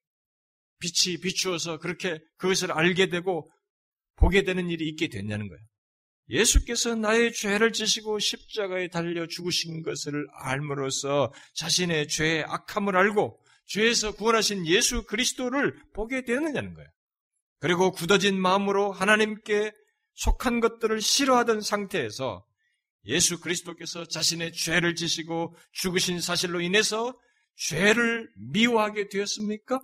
[0.78, 3.50] 빛이 비추어서 그렇게 그것을 알게 되고
[4.14, 5.60] 보게 되는 일이 있게 됐냐는 거예요.
[6.28, 14.66] 예수께서 나의 죄를 지시고 십자가에 달려 죽으신 것을 알므로써 자신의 죄의 악함을 알고 죄에서 구원하신
[14.66, 16.88] 예수 그리스도를 보게 되느냐는 거예요.
[17.60, 19.72] 그리고 굳어진 마음으로 하나님께
[20.14, 22.44] 속한 것들을 싫어하던 상태에서
[23.06, 27.18] 예수 그리스도께서 자신의 죄를 지시고 죽으신 사실로 인해서
[27.56, 29.80] 죄를 미워하게 되었습니까?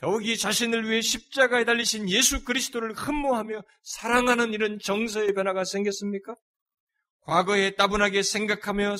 [0.00, 6.34] 더욱이 자신을 위해 십자가에 달리신 예수 그리스도를 흠모하며 사랑하는 이런 정서의 변화가 생겼습니까?
[7.20, 8.96] 과거에 따분하게 생각하며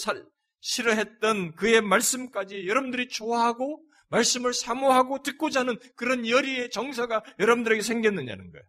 [0.60, 8.64] 싫어했던 그의 말씀까지 여러분들이 좋아하고 말씀을 사모하고 듣고자 하는 그런 열의의 정서가 여러분들에게 생겼느냐는 거예요.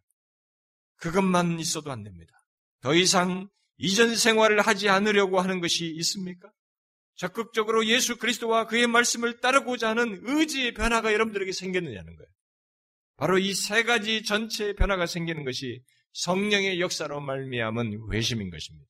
[0.98, 2.34] 그것만 있어도 안 됩니다.
[2.82, 6.52] 더 이상 이전 생활을 하지 않으려고 하는 것이 있습니까?
[7.16, 12.30] 적극적으로 예수 그리스도와 그의 말씀을 따르고자 하는 의지의 변화가 여러분들에게 생겼느냐는 거예요.
[13.18, 15.84] 바로 이 세 가지 전체의 변화가 생기는 것이
[16.14, 18.88] 성령의 역사로 말미암은 회심인 것입니다.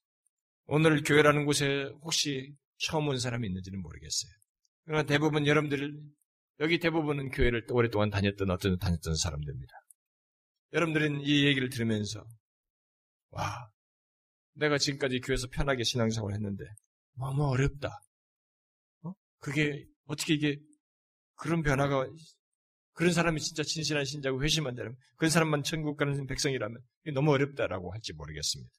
[0.65, 4.31] 오늘 교회라는 곳에 혹시 처음 온 사람이 있는지는 모르겠어요.
[4.85, 5.93] 그러나 대부분 여러분들
[6.61, 9.73] 여기 대부분은 교회를 오랫동안 다녔던 어떤 다녔던 사람들입니다.
[10.73, 12.23] 여러분들은 이 얘기를 들으면서
[13.31, 13.71] 와
[14.53, 16.63] 내가 지금까지 교회에서 편하게 신앙생활을 했는데
[17.17, 17.99] 너무 어렵다.
[19.03, 19.13] 어?
[19.39, 20.59] 그게 어떻게 이게
[21.35, 22.07] 그런 변화가
[22.93, 26.79] 그런 사람이 진짜 진실한 신자고 회심한다면 그런 사람만 천국 가는 백성이라면
[27.15, 28.71] 너무 어렵다라고 할지 모르겠습니다.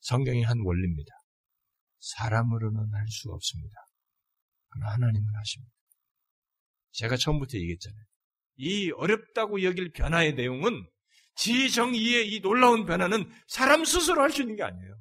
[0.00, 1.12] 성경이 한 원리입니다.
[2.00, 3.74] 사람으로는 할 수 없습니다.
[4.70, 5.81] 하나님은 하십니다.
[6.92, 8.02] 제가 처음부터 얘기했잖아요.
[8.56, 10.86] 이 어렵다고 여길 변화의 내용은
[11.34, 14.96] 지정의의 이 놀라운 변화는 사람 스스로 할 수 있는 게 아니에요.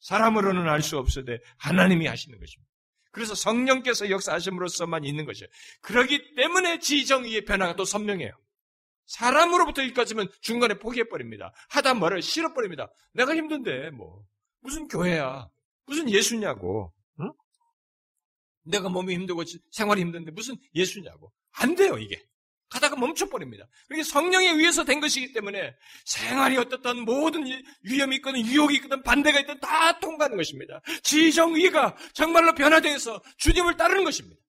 [0.00, 2.70] 사람으로는 알 수 없어도 하나님이 하시는 것입니다.
[3.12, 5.48] 그래서 성령께서 역사하심으로써만 있는 것이에요.
[5.82, 8.32] 그러기 때문에 지정의의 변화가 또 선명해요.
[9.06, 11.52] 사람으로부터 일까지면 중간에 포기해버립니다.
[11.70, 12.92] 하다 말을 싫어버립니다.
[13.12, 14.24] 내가 힘든데, 뭐.
[14.60, 15.48] 무슨 교회야.
[15.86, 16.92] 무슨 예수냐고.
[18.66, 18.70] 응?
[18.70, 21.32] 내가 몸이 힘들고 생활이 힘든데 무슨 예수냐고.
[21.52, 22.22] 안 돼요, 이게.
[22.70, 23.66] 가다가 멈춰버립니다.
[23.88, 27.44] 그게 성령에 의해서 된 것이기 때문에 생활이 어떻든 모든
[27.82, 30.80] 위험이 있거든 유혹이 있거든 반대가 있든 다 통과하는 것입니다.
[31.02, 34.40] 지정의가 정말로 변화되어서 주님을 따르는 것입니다.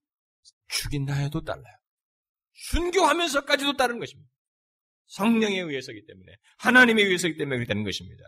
[0.67, 1.75] 죽인다 해도 달라요.
[2.53, 4.29] 순교하면서까지도 따르는 것입니다.
[5.07, 8.23] 성령에 의해서기 때문에 하나님에 의해서기 때문에 되는 것입니다.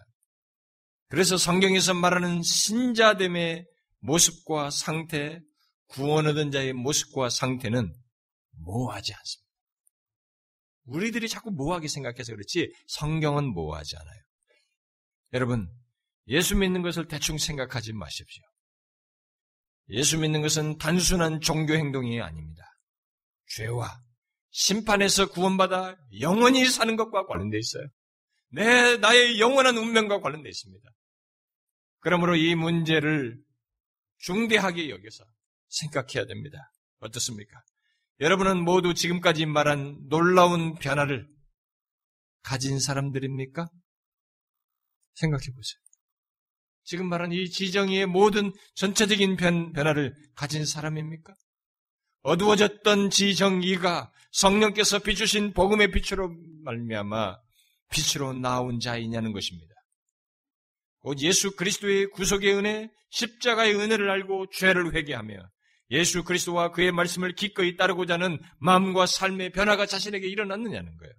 [1.08, 3.68] 그래서 성경에서 말하는 신자됨의
[4.00, 5.40] 모습과 상태,
[5.88, 7.94] 구원 얻은 자의 모습과 상태는
[8.60, 9.44] 모호하지 않습니다.
[10.86, 14.22] 우리들이 자꾸 모호하게 생각해서 그렇지 성경은 모호하지 않아요.
[15.34, 15.70] 여러분,
[16.28, 18.44] 예수 믿는 것을 대충 생각하지 마십시오.
[19.90, 22.64] 예수 믿는 것은 단순한 종교 행동이 아닙니다.
[23.56, 24.02] 죄와
[24.52, 27.88] 심판에서 구원받아 영원히 사는 것과 관련되어 있어요.
[28.50, 30.90] 내, 나의 영원한 운명과 관련되어 있습니다.
[32.00, 33.38] 그러므로 이 문제를
[34.20, 35.26] 중대하게 여겨서
[35.74, 36.72] 생각해야 됩니다.
[37.00, 37.62] 어떻습니까?
[38.20, 41.28] 여러분은 모두 지금까지 말한 놀라운 변화를
[42.44, 43.68] 가진 사람들입니까?
[45.16, 45.80] 생각해 보세요.
[46.84, 51.34] 지금 말한 이 지정의의 모든 전체적인 변, 변화를 가진 사람입니까?
[52.22, 57.38] 어두워졌던 지정의가 성령께서 비추신 복음의 빛으로 말미암아
[57.92, 59.74] 빛으로 나온 자이냐는 것입니다.
[61.00, 65.36] 곧 예수 그리스도의 구속의 은혜, 십자가의 은혜를 알고 죄를 회개하며
[65.92, 71.14] 예수 그리스도와 그의 말씀을 기꺼이 따르고자 하는 마음과 삶의 변화가 자신에게 일어났느냐는 거예요.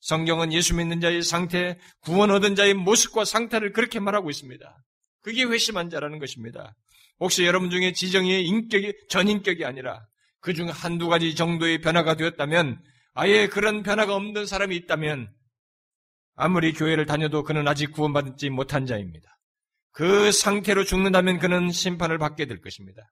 [0.00, 4.76] 성경은 예수 믿는 자의 상태, 구원 얻은 자의 모습과 상태를 그렇게 말하고 있습니다.
[5.22, 6.74] 그게 회심한 자라는 것입니다.
[7.18, 10.06] 혹시 여러분 중에 지정의 인격이 전인격이 아니라
[10.40, 12.80] 그 중 한두 가지 정도의 변화가 되었다면
[13.14, 15.28] 아예 그런 변화가 없는 사람이 있다면
[16.36, 19.28] 아무리 교회를 다녀도 그는 아직 구원받지 못한 자입니다.
[19.90, 23.10] 그 상태로 죽는다면 그는 심판을 받게 될 것입니다.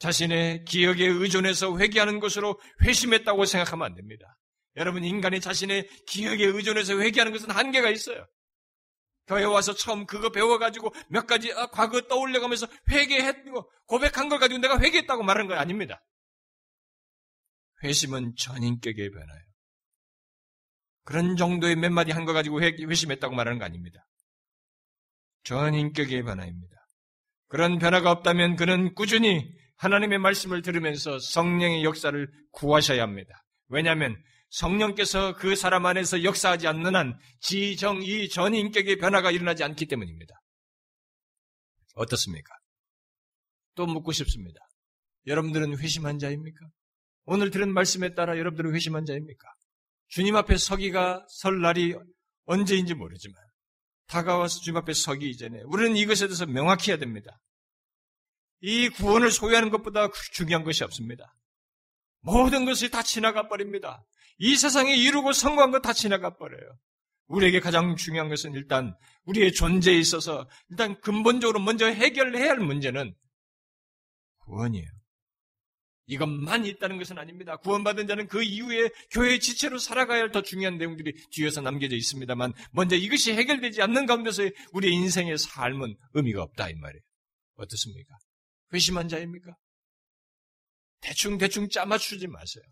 [0.00, 4.36] 자신의 기억에 의존해서 회개하는 것으로 회심했다고 생각하면 안 됩니다.
[4.76, 8.26] 여러분, 인간이 자신의 기억에 의존해서 회개하는 것은 한계가 있어요.
[9.26, 14.80] 교회 와서 처음 그거 배워가지고 몇 가지 아, 과거 떠올려가면서 회개했고 고백한 걸 가지고 내가
[14.80, 16.02] 회개했다고 말하는 건 아닙니다.
[17.84, 19.44] 회심은 전인격의 변화예요.
[21.04, 24.06] 그런 정도의 몇 마디 한 거 가지고 회심했다고 말하는 거 아닙니다.
[25.44, 26.76] 전인격의 변화입니다.
[27.48, 33.42] 그런 변화가 없다면 그는 꾸준히 하나님의 말씀을 들으면서 성령의 역사를 구하셔야 합니다.
[33.68, 39.86] 왜냐하면 성령께서 그 사람 안에서 역사하지 않는 한 지정 이 전 인격의 변화가 일어나지 않기
[39.86, 40.34] 때문입니다.
[41.94, 42.52] 어떻습니까?
[43.74, 44.60] 또 묻고 싶습니다.
[45.26, 46.58] 여러분들은 회심한 자입니까?
[47.24, 49.48] 오늘 들은 말씀에 따라 여러분들은 회심한 자입니까?
[50.08, 51.94] 주님 앞에 서기가 설 날이
[52.44, 53.40] 언제인지 모르지만
[54.08, 57.38] 다가와서 주님 앞에 서기 이전에 우리는 이것에 대해서 명확히 해야 됩니다.
[58.60, 61.34] 이 구원을 소유하는 것보다 중요한 것이 없습니다.
[62.20, 64.04] 모든 것이 다 지나가 버립니다.
[64.38, 66.76] 이 세상에 이루고 성공한 것 다 지나가 버려요.
[67.26, 68.94] 우리에게 가장 중요한 것은 일단
[69.24, 73.14] 우리의 존재에 있어서 일단 근본적으로 먼저 해결해야 할 문제는
[74.40, 74.88] 구원이에요.
[76.06, 77.56] 이것만 있다는 것은 아닙니다.
[77.58, 82.96] 구원받은 자는 그 이후에 교회의 지체로 살아가야 할 더 중요한 내용들이 뒤에서 남겨져 있습니다만 먼저
[82.96, 84.42] 이것이 해결되지 않는 가운데서
[84.72, 87.02] 우리의 인생의 삶은 의미가 없다 이 말이에요.
[87.54, 88.16] 어떻습니까?
[88.72, 89.54] 회심한 자입니까?
[91.00, 92.64] 대충 대충 짜맞추지 마세요.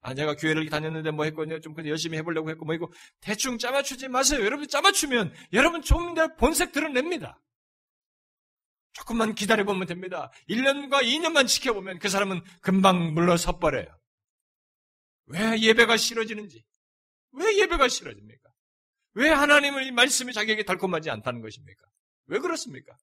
[0.00, 1.60] 아, 내가 교회를 다녔는데 뭐 했거든요.
[1.60, 2.90] 좀 열심히 해보려고 했고 뭐 이거
[3.20, 4.44] 대충 짜맞추지 마세요.
[4.44, 7.40] 여러분 짜맞추면 여러분 조금 더 본색 드러냅니다.
[8.92, 10.30] 조금만 기다려보면 됩니다.
[10.48, 13.86] 1년과 2년만 지켜보면 그 사람은 금방 물러서 버려요.
[15.26, 16.64] 왜 예배가 싫어지는지.
[17.32, 18.48] 왜 예배가 싫어집니까?
[19.14, 21.84] 왜 하나님의 말씀이 자기에게 달콤하지 않다는 것입니까?
[22.26, 22.96] 왜 그렇습니까?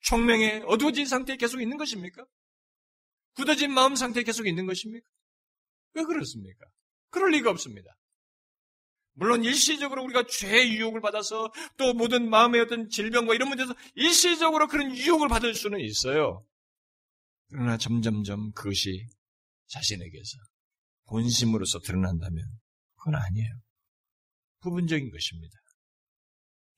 [0.00, 2.24] 총명에 어두워진 상태에 계속 있는 것입니까?
[3.34, 5.06] 굳어진 마음 상태에 계속 있는 것입니까?
[5.94, 6.66] 왜 그렇습니까?
[7.10, 7.96] 그럴 리가 없습니다.
[9.14, 14.94] 물론 일시적으로 우리가 죄의 유혹을 받아서 또 모든 마음의 어떤 질병과 이런 문제에서 일시적으로 그런
[14.94, 16.44] 유혹을 받을 수는 있어요.
[17.48, 19.06] 그러나 점점점 그것이
[19.68, 20.38] 자신에게서
[21.08, 22.44] 본심으로서 드러난다면
[22.96, 23.60] 그건 아니에요.
[24.60, 25.56] 부분적인 것입니다.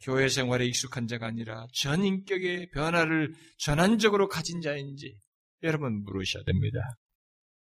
[0.00, 5.16] 교회 생활에 익숙한 자가 아니라 전 인격의 변화를 전환적으로 가진 자인지
[5.62, 6.78] 여러분 물으셔야 됩니다.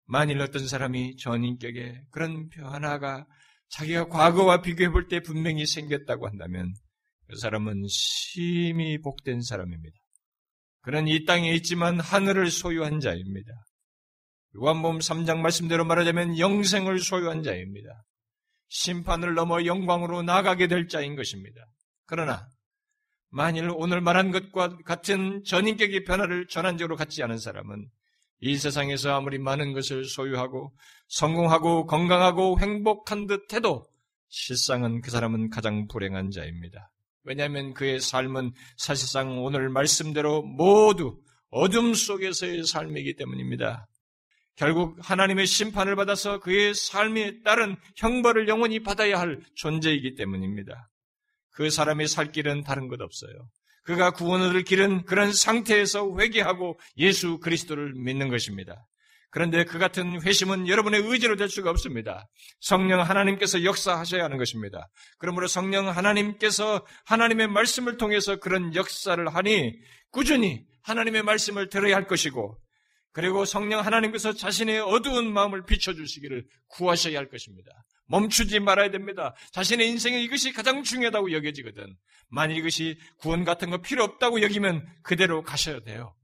[0.05, 3.25] 만일 어떤 사람이 전 인격에 그런 변화가
[3.69, 6.73] 자기가 과거와 비교해 볼 때 분명히 생겼다고 한다면
[7.27, 9.95] 그 사람은 심히 복된 사람입니다.
[10.81, 13.51] 그는 이 땅에 있지만 하늘을 소유한 자입니다.
[14.55, 17.89] 요한복음 3장 말씀대로 말하자면 영생을 소유한 자입니다.
[18.67, 21.65] 심판을 넘어 영광으로 나가게 될 자인 것입니다.
[22.05, 22.47] 그러나
[23.29, 27.89] 만일 오늘 말한 것과 같은 전인격의 변화를 전환적으로 갖지 않은 사람은
[28.41, 30.75] 이 세상에서 아무리 많은 것을 소유하고
[31.07, 33.87] 성공하고 건강하고 행복한 듯 해도
[34.27, 36.91] 실상은 그 사람은 가장 불행한 자입니다.
[37.23, 43.87] 왜냐하면 그의 삶은 사실상 오늘 말씀대로 모두 어둠 속에서의 삶이기 때문입니다.
[44.55, 50.89] 결국 하나님의 심판을 받아서 그의 삶에 따른 형벌을 영원히 받아야 할 존재이기 때문입니다.
[51.53, 53.31] 그 사람의 살 길은 다른 것 없어요.
[53.83, 58.85] 그가 구원을 기른 그런 상태에서 회개하고 예수 그리스도를 믿는 것입니다.
[59.29, 62.27] 그런데 그 같은 회심은 여러분의 의지로 될 수가 없습니다.
[62.59, 64.87] 성령 하나님께서 역사하셔야 하는 것입니다.
[65.17, 69.73] 그러므로 성령 하나님께서 하나님의 말씀을 통해서 그런 역사를 하니
[70.11, 72.59] 꾸준히 하나님의 말씀을 들어야 할 것이고
[73.11, 77.71] 그리고 성령 하나님께서 자신의 어두운 마음을 비춰주시기를 구하셔야 할 것입니다.
[78.07, 79.33] 멈추지 말아야 됩니다.
[79.51, 81.95] 자신의 인생에 이것이 가장 중요하다고 여겨지거든.
[82.29, 86.15] 만일 이것이 구원 같은 거 필요 없다고 여기면 그대로 가셔야 돼요.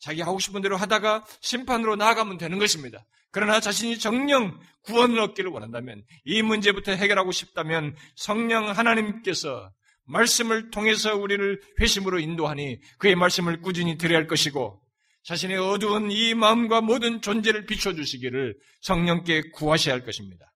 [0.00, 3.04] 자기 하고 싶은 대로 하다가 심판으로 나아가면 되는 것입니다.
[3.30, 9.72] 그러나 자신이 정령 구원을 얻기를 원한다면 이 문제부터 해결하고 싶다면 성령 하나님께서
[10.04, 14.82] 말씀을 통해서 우리를 회심으로 인도하니 그의 말씀을 꾸준히 들어야 할 것이고
[15.24, 20.51] 자신의 어두운 이 마음과 모든 존재를 비춰주시기를 성령께 구하셔야 할 것입니다.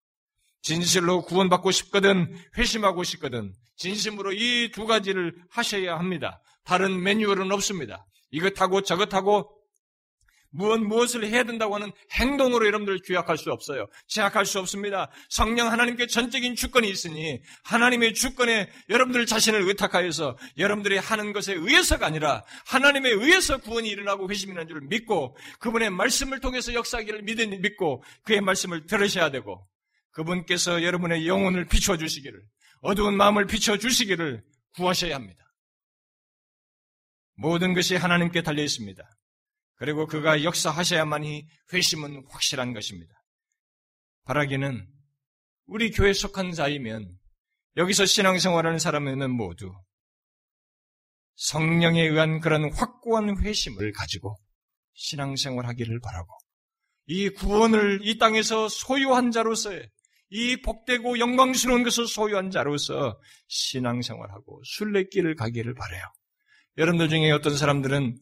[0.67, 6.43] 진실로 구원받고 싶거든 회심하고 싶거든 진심으로 이 두 가지를 하셔야 합니다.
[6.65, 8.05] 다른 매뉴얼은 없습니다.
[8.33, 9.49] 이것하고 저것하고
[10.51, 13.87] 무엇 무엇을 해야 된다고 하는 행동으로 여러분들을 규약할 수 없어요.
[14.09, 15.09] 제약할 수 없습니다.
[15.29, 22.43] 성령 하나님께 전적인 주권이 있으니 하나님의 주권에 여러분들 자신을 의탁하여서 여러분들이 하는 것에 의해서가 아니라
[22.67, 28.41] 하나님에 의해서 구원이 일어나고 회심이 나는 줄 믿고 그분의 말씀을 통해서 역사하기를 믿으니 믿고 그의
[28.41, 29.65] 말씀을 들으셔야 되고
[30.17, 32.43] 그분께서 여러분의 영혼을 비춰 주시기를
[32.81, 34.43] 어두운 마음을 비춰 주시기를
[34.75, 35.45] 구하셔야 합니다.
[37.35, 39.03] 모든 것이 하나님께 달려 있습니다.
[39.75, 43.15] 그리고 그가 역사하셔야만이 회심은 확실한 것입니다.
[44.25, 44.89] 바라기는
[45.67, 47.15] 우리 교회 속한 자이면
[47.77, 49.71] 여기서 신앙생활하는 사람에는 모두
[51.35, 54.39] 성령에 의한 그런 확고한 회심을 가지고
[54.95, 56.39] 신앙생활하기를 바라고
[57.05, 59.91] 이 구원을 이 땅에서 소유한 자로서의
[60.31, 66.03] 이 복되고 영광스러운 것을 소유한 자로서 신앙생활하고 순례길을 가기를 바래요.
[66.79, 68.19] 여러분들 중에 어떤 사람들은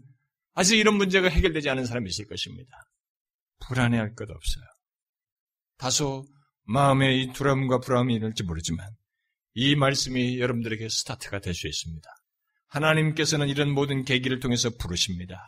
[0.55, 2.71] 아직 이런 문제가 해결되지 않은 사람이 있을 것입니다.
[3.67, 4.65] 불안해할 것 없어요.
[5.79, 6.27] 다소
[6.65, 8.89] 마음의 이 두려움과 불안이 있을지 모르지만
[9.55, 12.09] 이 말씀이 여러분들에게 스타트가 될 수 있습니다.
[12.69, 15.47] 하나님께서는 이런 모든 계기를 통해서 부르십니다.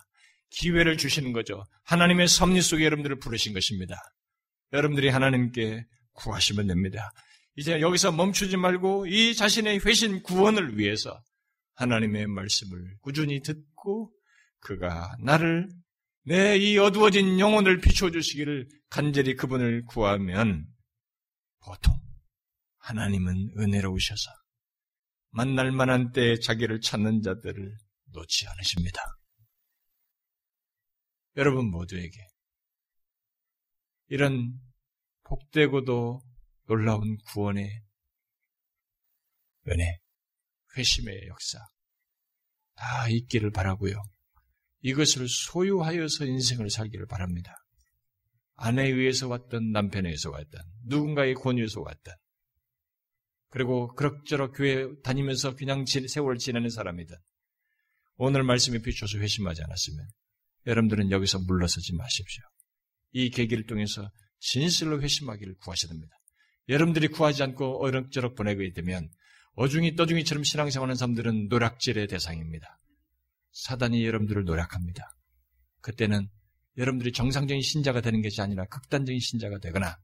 [0.50, 1.64] 기회를 주시는 거죠.
[1.84, 3.96] 하나님의 섭리 속에 여러분들을 부르신 것입니다.
[4.72, 5.84] 여러분들이 하나님께
[6.16, 7.10] 구하시면 됩니다.
[7.56, 11.18] 이제 여기서 멈추지 말고 이 자신의 회신 구원을 위해서
[11.74, 14.12] 하나님의 말씀을 꾸준히 듣고
[14.60, 15.68] 그가 나를
[16.24, 20.66] 내 이 어두워진 영혼을 비춰주시기를 간절히 그분을 구하면
[21.64, 21.94] 보통
[22.78, 24.30] 하나님은 은혜로우셔서
[25.30, 27.76] 만날 만한 때에 자기를 찾는 자들을
[28.12, 29.00] 놓지 않으십니다.
[31.36, 32.18] 여러분 모두에게
[34.08, 34.52] 이런
[35.26, 36.22] 복되고도
[36.66, 37.82] 놀라운 구원의
[39.68, 39.98] 은혜,
[40.76, 41.58] 회심의 역사
[42.74, 44.00] 다 있기를 바라고요.
[44.80, 47.54] 이것을 소유하여서 인생을 살기를 바랍니다.
[48.54, 52.14] 아내에 의해서 왔던 남편에 의해서 왔던 누군가의 권유에서 왔던
[53.50, 57.16] 그리고 그럭저럭 교회 다니면서 그냥 세월 지내는 사람이든
[58.16, 60.06] 오늘 말씀에 비춰서 회심하지 않았으면
[60.66, 62.42] 여러분들은 여기서 물러서지 마십시오.
[63.12, 66.16] 이 계기를 통해서 진실로 회심하기를 구하셔야 됩니다.
[66.68, 69.08] 여러분들이 구하지 않고 어럭저럭 보내게 되면
[69.54, 72.78] 어중이 떠중이처럼 신앙생활하는 사람들은 노략질의 대상입니다.
[73.52, 75.16] 사단이 여러분들을 노략합니다.
[75.80, 76.28] 그때는
[76.76, 79.96] 여러분들이 정상적인 신자가 되는 것이 아니라 극단적인 신자가 되거나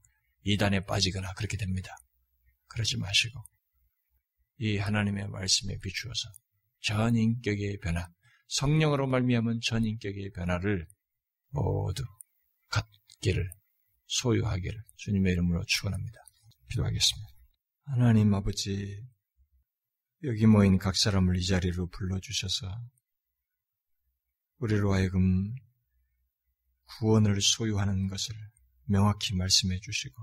[0.43, 1.95] 이단에 빠지거나 그렇게 됩니다.
[2.67, 3.43] 그러지 마시고
[4.57, 6.29] 이 하나님의 말씀에 비추어서
[6.81, 8.09] 전 인격의 변화,
[8.47, 10.87] 성령으로 말미암은 전 인격의 변화를
[11.49, 12.03] 모두
[12.69, 13.49] 갖기를
[14.13, 16.17] 소유하기를 주님의 이름으로 축원합니다.
[16.69, 17.29] 기도하겠습니다.
[17.85, 19.03] 하나님 아버지
[20.23, 22.67] 여기 모인 각 사람을 이 자리로 불러 주셔서
[24.59, 25.55] 우리로 하여금
[26.85, 28.35] 구원을 소유하는 것을
[28.85, 30.15] 명확히 말씀해 주시고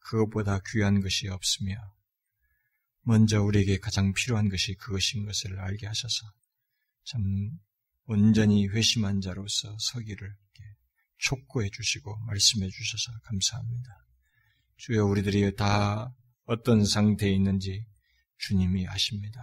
[0.00, 1.76] 그것보다 귀한 것이 없으며
[3.02, 6.26] 먼저 우리에게 가장 필요한 것이 그것인 것을 알게 하셔서
[7.04, 7.22] 참
[8.04, 10.36] 온전히 회심한 자로서 서기를
[11.24, 13.88] 촉구해 주시고 말씀해 주셔서 감사합니다.
[14.76, 16.14] 주여 우리들이 다
[16.44, 17.84] 어떤 상태에 있는지
[18.38, 19.40] 주님이 아십니다.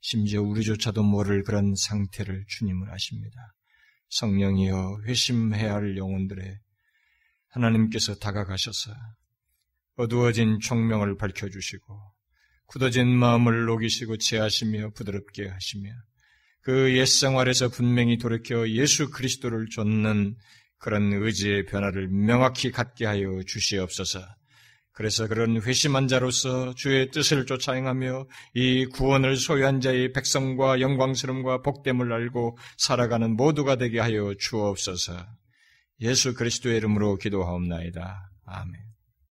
[0.00, 3.54] 심지어 우리조차도 모를 그런 상태를 주님은 아십니다.
[4.08, 6.58] 성령이여 회심해야 할 영혼들의
[7.48, 8.92] 하나님께서 다가가셔서
[9.96, 12.12] 어두워진 총명을 밝혀주시고
[12.66, 15.90] 굳어진 마음을 녹이시고 제하시며 부드럽게 하시며
[16.62, 20.36] 그 옛생활에서 분명히 돌이켜 예수 그리스도를 좇는
[20.82, 24.18] 그런 의지의 변화를 명확히 갖게 하여 주시옵소서.
[24.90, 32.12] 그래서 그런 회심한 자로서 주의 뜻을 쫓아 행하며 이 구원을 소유한 자의 백성과 영광스러움과 복됨을
[32.12, 35.14] 알고 살아가는 모두가 되게 하여 주옵소서.
[36.00, 38.30] 예수 그리스도의 이름으로 기도하옵나이다.
[38.44, 38.91] 아멘.